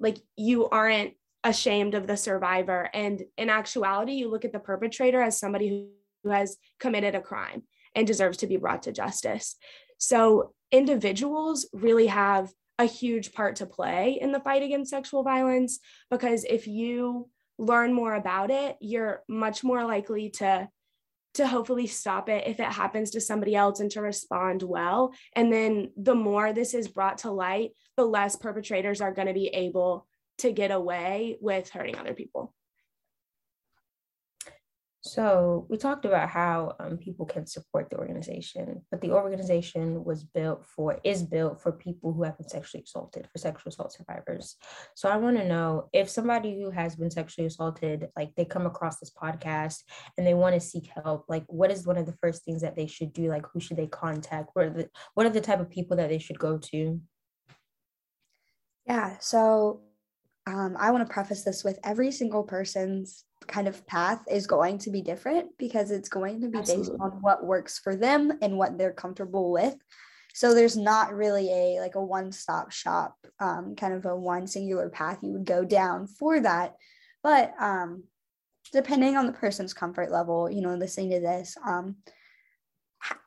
like 0.00 0.18
you 0.36 0.68
aren't 0.68 1.14
ashamed 1.44 1.94
of 1.94 2.06
the 2.06 2.16
survivor. 2.16 2.88
And 2.94 3.22
in 3.36 3.50
actuality, 3.50 4.12
you 4.12 4.30
look 4.30 4.44
at 4.44 4.52
the 4.52 4.58
perpetrator 4.58 5.20
as 5.20 5.38
somebody 5.38 5.68
who, 5.68 5.88
has 6.30 6.56
committed 6.78 7.16
a 7.16 7.20
crime 7.20 7.64
and 7.96 8.06
deserves 8.06 8.38
to 8.38 8.46
be 8.46 8.56
brought 8.56 8.84
to 8.84 8.92
justice. 8.92 9.56
So 9.98 10.54
individuals 10.70 11.68
really 11.72 12.06
have 12.06 12.52
a 12.78 12.84
huge 12.84 13.32
part 13.32 13.56
to 13.56 13.66
play 13.66 14.18
in 14.20 14.30
the 14.30 14.38
fight 14.38 14.62
against 14.62 14.90
sexual 14.90 15.24
violence 15.24 15.80
because 16.12 16.44
if 16.44 16.68
you 16.68 17.28
learn 17.58 17.92
more 17.92 18.14
about 18.14 18.52
it, 18.52 18.76
you're 18.80 19.22
much 19.28 19.64
more 19.64 19.84
likely 19.84 20.30
to 20.30 20.68
to 21.34 21.46
hopefully 21.46 21.86
stop 21.86 22.28
it 22.28 22.46
if 22.46 22.60
it 22.60 22.66
happens 22.66 23.10
to 23.10 23.20
somebody 23.20 23.54
else 23.54 23.80
and 23.80 23.90
to 23.90 24.02
respond 24.02 24.62
well. 24.62 25.14
And 25.34 25.50
then 25.50 25.90
the 25.96 26.14
more 26.14 26.52
this 26.52 26.74
is 26.74 26.88
brought 26.88 27.18
to 27.18 27.30
light, 27.30 27.70
the 27.96 28.04
less 28.04 28.36
perpetrators 28.36 29.00
are 29.00 29.12
going 29.12 29.28
to 29.28 29.34
be 29.34 29.48
able 29.48 30.06
to 30.38 30.52
get 30.52 30.70
away 30.70 31.36
with 31.40 31.70
hurting 31.70 31.98
other 31.98 32.14
people. 32.14 32.54
So 35.04 35.66
we 35.68 35.78
talked 35.78 36.04
about 36.04 36.28
how 36.28 36.76
um, 36.78 36.96
people 36.96 37.26
can 37.26 37.44
support 37.44 37.90
the 37.90 37.96
organization, 37.96 38.82
but 38.88 39.00
the 39.00 39.10
organization 39.10 40.04
was 40.04 40.22
built 40.22 40.64
for 40.64 41.00
is 41.02 41.24
built 41.24 41.60
for 41.60 41.72
people 41.72 42.12
who 42.12 42.22
have 42.22 42.38
been 42.38 42.48
sexually 42.48 42.84
assaulted, 42.84 43.26
for 43.26 43.38
sexual 43.38 43.70
assault 43.70 43.92
survivors. 43.92 44.54
So 44.94 45.08
I 45.08 45.16
want 45.16 45.38
to 45.38 45.48
know 45.48 45.88
if 45.92 46.08
somebody 46.08 46.62
who 46.62 46.70
has 46.70 46.94
been 46.94 47.10
sexually 47.10 47.48
assaulted, 47.48 48.10
like 48.16 48.32
they 48.36 48.44
come 48.44 48.64
across 48.64 49.00
this 49.00 49.10
podcast 49.10 49.82
and 50.16 50.24
they 50.24 50.34
want 50.34 50.54
to 50.54 50.60
seek 50.60 50.88
help, 51.04 51.24
like 51.28 51.44
what 51.48 51.72
is 51.72 51.84
one 51.84 51.98
of 51.98 52.06
the 52.06 52.16
first 52.22 52.44
things 52.44 52.62
that 52.62 52.76
they 52.76 52.86
should 52.86 53.12
do? 53.12 53.28
Like 53.28 53.46
who 53.52 53.58
should 53.58 53.78
they 53.78 53.88
contact? 53.88 54.50
What 54.52 54.66
are 54.66 54.70
the 54.70 54.88
what 55.14 55.26
are 55.26 55.30
the 55.30 55.40
type 55.40 55.58
of 55.58 55.68
people 55.68 55.96
that 55.96 56.10
they 56.10 56.20
should 56.20 56.38
go 56.38 56.58
to? 56.58 57.00
Yeah. 58.86 59.16
So 59.18 59.80
um, 60.46 60.76
I 60.78 60.90
want 60.90 61.06
to 61.06 61.12
preface 61.12 61.44
this 61.44 61.62
with 61.62 61.78
every 61.84 62.10
single 62.10 62.42
person's 62.42 63.24
kind 63.46 63.68
of 63.68 63.86
path 63.86 64.22
is 64.30 64.46
going 64.46 64.78
to 64.78 64.90
be 64.90 65.02
different 65.02 65.50
because 65.58 65.90
it's 65.90 66.08
going 66.08 66.40
to 66.40 66.48
be 66.48 66.58
Absolutely. 66.58 66.90
based 66.90 67.00
on 67.00 67.10
what 67.20 67.44
works 67.44 67.78
for 67.78 67.96
them 67.96 68.32
and 68.40 68.56
what 68.56 68.78
they're 68.78 68.92
comfortable 68.92 69.50
with 69.50 69.74
so 70.34 70.54
there's 70.54 70.76
not 70.76 71.14
really 71.14 71.50
a 71.50 71.80
like 71.80 71.94
a 71.94 72.02
one-stop 72.02 72.72
shop 72.72 73.16
um, 73.40 73.74
kind 73.76 73.94
of 73.94 74.06
a 74.06 74.16
one 74.16 74.46
singular 74.46 74.88
path 74.88 75.18
you 75.22 75.32
would 75.32 75.44
go 75.44 75.64
down 75.64 76.06
for 76.06 76.40
that 76.40 76.74
but 77.22 77.52
um, 77.60 78.04
depending 78.72 79.16
on 79.16 79.26
the 79.26 79.32
person's 79.32 79.74
comfort 79.74 80.10
level 80.10 80.50
you 80.50 80.62
know 80.62 80.74
listening 80.74 81.10
to 81.10 81.20
this 81.20 81.56
um, 81.66 81.96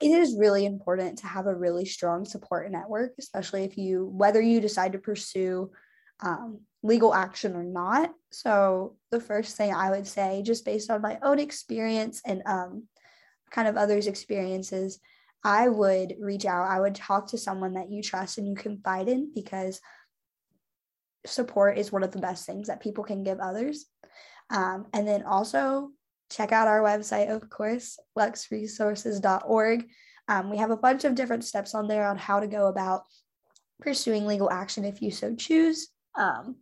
it 0.02 0.08
is 0.08 0.38
really 0.38 0.66
important 0.66 1.18
to 1.20 1.28
have 1.28 1.48
a 1.48 1.56
really 1.56 1.86
strong 1.86 2.26
support 2.26 2.72
network 2.72 3.12
especially 3.20 3.64
if 3.64 3.78
you 3.78 4.06
whether 4.06 4.42
you 4.42 4.60
decide 4.60 4.94
to 4.94 5.00
pursue 5.00 5.70
um, 6.22 6.62
legal 6.84 7.14
action 7.14 7.56
or 7.56 7.64
not. 7.64 8.12
So, 8.32 8.96
the 9.12 9.20
first 9.20 9.56
thing 9.56 9.74
I 9.74 9.92
would 9.92 10.08
say, 10.08 10.42
just 10.44 10.66
based 10.66 10.90
on 10.90 11.02
my 11.02 11.18
own 11.22 11.40
experience 11.40 12.22
and 12.26 12.42
um, 12.46 12.88
kind 13.52 13.68
of 13.68 13.78
others' 13.78 14.08
experiences, 14.08 15.00
I 15.44 15.70
would 15.70 16.16
reach 16.20 16.46
out. 16.46 16.70
I 16.70 16.80
would 16.80 16.96
talk 16.96 17.28
to 17.28 17.38
someone 17.38 17.74
that 17.74 17.92
you 17.92 18.02
trust 18.02 18.38
and 18.38 18.48
you 18.48 18.56
confide 18.56 19.08
in 19.08 19.32
because 19.34 19.80
support 21.26 21.78
is 21.78 21.92
one 21.92 22.04
of 22.04 22.12
the 22.12 22.20
best 22.20 22.46
things 22.46 22.68
that 22.68 22.82
people 22.82 23.04
can 23.04 23.24
give 23.24 23.40
others. 23.40 23.86
Um, 24.50 24.88
and 24.94 25.08
then 25.08 25.24
also 25.24 25.92
check 26.32 26.52
out 26.52 26.68
our 26.68 26.82
website, 26.82 27.30
of 27.30 27.50
course, 27.50 28.00
luxresources.org. 28.18 29.88
Um, 30.28 30.50
we 30.50 30.58
have 30.58 30.72
a 30.72 30.78
bunch 30.78 31.04
of 31.04 31.16
different 31.16 31.44
steps 31.44 31.76
on 31.76 31.88
there 31.88 32.08
on 32.08 32.18
how 32.18 32.40
to 32.40 32.48
go 32.48 32.68
about 32.68 33.04
pursuing 33.82 34.26
legal 34.26 34.50
action 34.50 34.86
if 34.86 35.02
you 35.02 35.12
so 35.12 35.36
choose. 35.36 35.90
Um, 36.18 36.58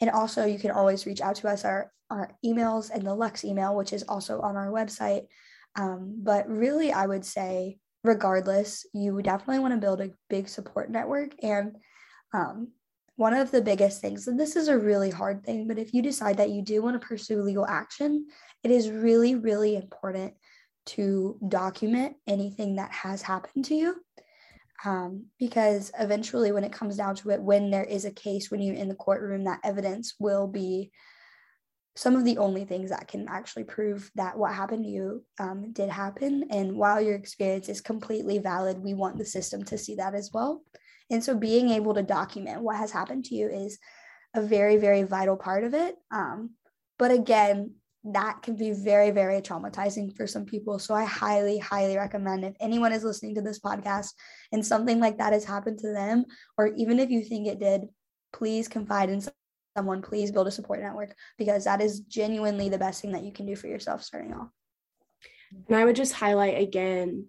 and 0.00 0.10
also, 0.10 0.44
you 0.44 0.58
can 0.58 0.70
always 0.70 1.06
reach 1.06 1.20
out 1.20 1.36
to 1.36 1.48
us 1.48 1.64
our 1.64 1.90
our 2.10 2.30
emails 2.44 2.90
and 2.90 3.04
the 3.04 3.14
Lux 3.14 3.44
email, 3.44 3.74
which 3.74 3.92
is 3.92 4.04
also 4.04 4.40
on 4.40 4.56
our 4.56 4.68
website. 4.68 5.26
Um, 5.74 6.16
but 6.22 6.48
really, 6.48 6.92
I 6.92 7.06
would 7.06 7.24
say, 7.24 7.78
regardless, 8.04 8.86
you 8.92 9.20
definitely 9.22 9.58
want 9.58 9.74
to 9.74 9.80
build 9.80 10.00
a 10.00 10.12
big 10.30 10.48
support 10.48 10.90
network. 10.90 11.34
And 11.42 11.76
um, 12.32 12.68
one 13.16 13.34
of 13.34 13.50
the 13.50 13.60
biggest 13.60 14.00
things, 14.00 14.28
and 14.28 14.38
this 14.38 14.56
is 14.56 14.68
a 14.68 14.78
really 14.78 15.10
hard 15.10 15.44
thing, 15.44 15.66
but 15.66 15.78
if 15.78 15.92
you 15.92 16.02
decide 16.02 16.36
that 16.36 16.50
you 16.50 16.62
do 16.62 16.82
want 16.82 17.00
to 17.00 17.06
pursue 17.06 17.42
legal 17.42 17.66
action, 17.66 18.26
it 18.62 18.70
is 18.70 18.90
really, 18.90 19.34
really 19.34 19.74
important 19.74 20.34
to 20.86 21.38
document 21.48 22.16
anything 22.26 22.76
that 22.76 22.92
has 22.92 23.20
happened 23.20 23.64
to 23.64 23.74
you 23.74 23.96
um, 24.84 25.26
because 25.38 25.90
eventually 25.98 26.52
when 26.52 26.64
it 26.64 26.72
comes 26.72 26.96
down 26.96 27.14
to 27.16 27.30
it 27.30 27.40
when 27.40 27.70
there 27.70 27.84
is 27.84 28.04
a 28.04 28.10
case 28.10 28.50
when 28.50 28.60
you're 28.60 28.74
in 28.74 28.88
the 28.88 28.94
courtroom 28.94 29.44
that 29.44 29.60
evidence 29.64 30.14
will 30.18 30.46
be 30.46 30.90
some 31.96 32.14
of 32.14 32.24
the 32.24 32.36
only 32.36 32.66
things 32.66 32.90
that 32.90 33.08
can 33.08 33.26
actually 33.26 33.64
prove 33.64 34.10
that 34.16 34.36
what 34.36 34.52
happened 34.52 34.84
to 34.84 34.90
you 34.90 35.24
um, 35.40 35.72
did 35.72 35.88
happen. 35.88 36.44
And 36.50 36.76
while 36.76 37.00
your 37.00 37.14
experience 37.14 37.70
is 37.70 37.80
completely 37.80 38.38
valid 38.38 38.78
we 38.78 38.94
want 38.94 39.16
the 39.16 39.24
system 39.24 39.64
to 39.64 39.78
see 39.78 39.96
that 39.96 40.14
as 40.14 40.30
well. 40.32 40.62
And 41.10 41.24
so 41.24 41.34
being 41.34 41.70
able 41.70 41.94
to 41.94 42.02
document 42.02 42.62
what 42.62 42.76
has 42.76 42.90
happened 42.90 43.24
to 43.26 43.34
you 43.34 43.48
is 43.48 43.78
a 44.34 44.42
very 44.42 44.76
very 44.76 45.04
vital 45.04 45.36
part 45.36 45.64
of 45.64 45.72
it. 45.72 45.96
Um, 46.10 46.50
but 46.98 47.10
again 47.10 47.76
that 48.12 48.42
can 48.42 48.56
be 48.56 48.72
very, 48.72 49.10
very 49.10 49.40
traumatizing 49.40 50.16
for 50.16 50.26
some 50.26 50.44
people. 50.44 50.78
So 50.78 50.94
I 50.94 51.04
highly, 51.04 51.58
highly 51.58 51.96
recommend 51.96 52.44
if 52.44 52.54
anyone 52.60 52.92
is 52.92 53.02
listening 53.02 53.34
to 53.34 53.42
this 53.42 53.58
podcast 53.58 54.12
and 54.52 54.64
something 54.64 55.00
like 55.00 55.18
that 55.18 55.32
has 55.32 55.44
happened 55.44 55.78
to 55.80 55.92
them, 55.92 56.24
or 56.56 56.68
even 56.76 57.00
if 57.00 57.10
you 57.10 57.22
think 57.22 57.46
it 57.46 57.58
did, 57.58 57.82
please 58.32 58.68
confide 58.68 59.10
in 59.10 59.22
someone, 59.76 60.02
please 60.02 60.30
build 60.30 60.46
a 60.46 60.52
support 60.52 60.80
network 60.80 61.14
because 61.36 61.64
that 61.64 61.80
is 61.80 62.00
genuinely 62.00 62.68
the 62.68 62.78
best 62.78 63.02
thing 63.02 63.12
that 63.12 63.24
you 63.24 63.32
can 63.32 63.44
do 63.44 63.56
for 63.56 63.66
yourself 63.66 64.02
starting 64.02 64.34
off. 64.34 64.48
And 65.66 65.76
I 65.76 65.84
would 65.84 65.96
just 65.96 66.12
highlight 66.12 66.60
again 66.60 67.26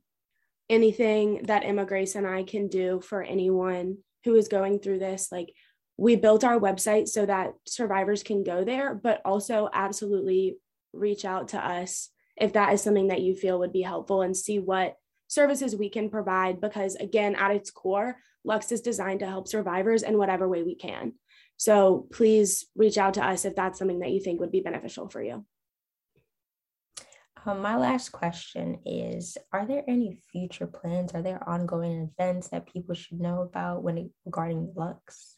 anything 0.70 1.44
that 1.44 1.64
Emma 1.64 1.86
Grace 1.86 2.16
and 2.16 2.28
I 2.28 2.44
can 2.44 2.68
do 2.68 3.02
for 3.02 3.24
anyone 3.24 3.98
who 4.26 4.36
is 4.36 4.48
going 4.48 4.80
through 4.80 5.00
this. 5.00 5.30
Like 5.32 5.54
we 5.98 6.16
built 6.16 6.44
our 6.44 6.60
website 6.60 7.08
so 7.08 7.26
that 7.26 7.54
survivors 7.66 8.22
can 8.22 8.44
go 8.44 8.64
there, 8.64 8.94
but 8.94 9.22
also 9.26 9.70
absolutely 9.74 10.58
reach 10.98 11.26
out 11.26 11.50
to 11.50 11.58
us 11.58 12.10
if 12.36 12.54
that 12.54 12.74
is 12.74 12.82
something 12.82 13.08
that 13.08 13.22
you 13.22 13.36
feel 13.36 13.60
would 13.60 13.74
be 13.74 13.82
helpful 13.82 14.22
and 14.22 14.36
see 14.36 14.60
what 14.60 14.96
services 15.28 15.76
we 15.76 15.90
can 15.90 16.10
provide 16.10 16.62
because 16.62 16.96
again 16.96 17.36
at 17.36 17.52
its 17.52 17.72
core 17.72 18.18
lux 18.44 18.72
is 18.72 18.82
designed 18.82 19.20
to 19.20 19.28
help 19.28 19.48
survivors 19.48 20.04
in 20.04 20.18
whatever 20.18 20.48
way 20.48 20.64
we 20.64 20.76
can 20.76 21.14
so 21.58 22.08
please 22.12 22.66
reach 22.76 22.98
out 22.98 23.16
to 23.16 23.26
us 23.26 23.44
if 23.44 23.56
that's 23.56 23.80
something 23.80 24.00
that 24.00 24.12
you 24.12 24.22
think 24.22 24.40
would 24.40 24.52
be 24.52 24.62
beneficial 24.62 25.10
for 25.10 25.22
you 25.22 25.46
um, 27.46 27.62
my 27.62 27.78
last 27.78 28.12
question 28.12 28.80
is 28.86 29.38
Are 29.54 29.66
there 29.66 29.84
any 29.88 30.20
future 30.32 30.68
plans? 30.68 31.14
Are 31.14 31.22
there 31.22 31.48
ongoing 31.48 32.12
events 32.12 32.50
that 32.50 32.68
people 32.68 32.94
should 32.94 33.22
know 33.22 33.42
about 33.42 33.84
when 33.84 34.10
regarding 34.26 34.74
Lux? 34.76 35.37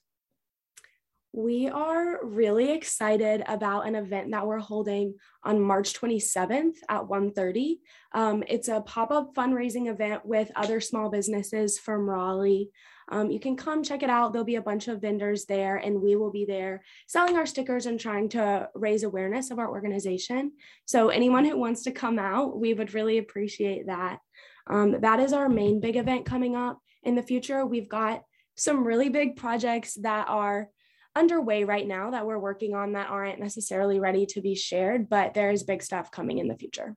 We 1.31 1.69
are 1.69 2.25
really 2.25 2.71
excited 2.71 3.43
about 3.47 3.87
an 3.87 3.95
event 3.95 4.31
that 4.31 4.47
we're 4.47 4.57
holding 4.57 5.13
on 5.43 5.61
March 5.61 5.93
27th 5.93 6.77
at 6.89 7.07
1:30. 7.07 7.81
Um, 8.13 8.43
it's 8.47 8.67
a 8.67 8.81
pop-up 8.81 9.35
fundraising 9.35 9.91
event 9.91 10.25
with 10.25 10.51
other 10.55 10.81
small 10.81 11.09
businesses 11.11 11.77
from 11.77 12.09
Raleigh. 12.09 12.71
Um, 13.11 13.29
you 13.29 13.39
can 13.39 13.55
come 13.55 13.83
check 13.83 14.01
it 14.01 14.09
out. 14.09 14.33
There'll 14.33 14.43
be 14.43 14.55
a 14.55 14.61
bunch 14.61 14.87
of 14.87 15.01
vendors 15.01 15.45
there, 15.45 15.77
and 15.77 16.01
we 16.01 16.15
will 16.15 16.31
be 16.31 16.45
there 16.45 16.83
selling 17.07 17.37
our 17.37 17.45
stickers 17.45 17.85
and 17.85 17.99
trying 17.99 18.29
to 18.29 18.67
raise 18.73 19.03
awareness 19.03 19.51
of 19.51 19.59
our 19.59 19.69
organization. 19.69 20.53
So, 20.85 21.09
anyone 21.09 21.45
who 21.45 21.57
wants 21.57 21.83
to 21.83 21.91
come 21.91 22.17
out, 22.17 22.59
we 22.59 22.73
would 22.73 22.95
really 22.95 23.19
appreciate 23.19 23.85
that. 23.85 24.19
Um, 24.65 25.01
that 25.01 25.19
is 25.19 25.33
our 25.33 25.49
main 25.49 25.79
big 25.79 25.95
event 25.95 26.25
coming 26.25 26.55
up. 26.55 26.79
In 27.03 27.13
the 27.13 27.23
future, 27.23 27.65
we've 27.67 27.89
got 27.89 28.23
some 28.55 28.83
really 28.83 29.09
big 29.09 29.35
projects 29.35 29.93
that 30.01 30.27
are 30.27 30.69
underway 31.15 31.63
right 31.63 31.88
now 31.88 32.12
that 32.12 32.26
we're 32.26 32.39
working 32.39 32.76
on 32.76 32.93
that 32.93 33.10
aren't 33.10 33.39
necessarily 33.39 34.00
ready 34.00 34.26
to 34.28 34.41
be 34.41 34.56
shared, 34.56 35.10
but 35.10 35.34
there's 35.34 35.63
big 35.63 35.84
stuff 35.84 36.12
coming 36.12 36.38
in 36.38 36.48
the 36.48 36.58
future. 36.58 36.95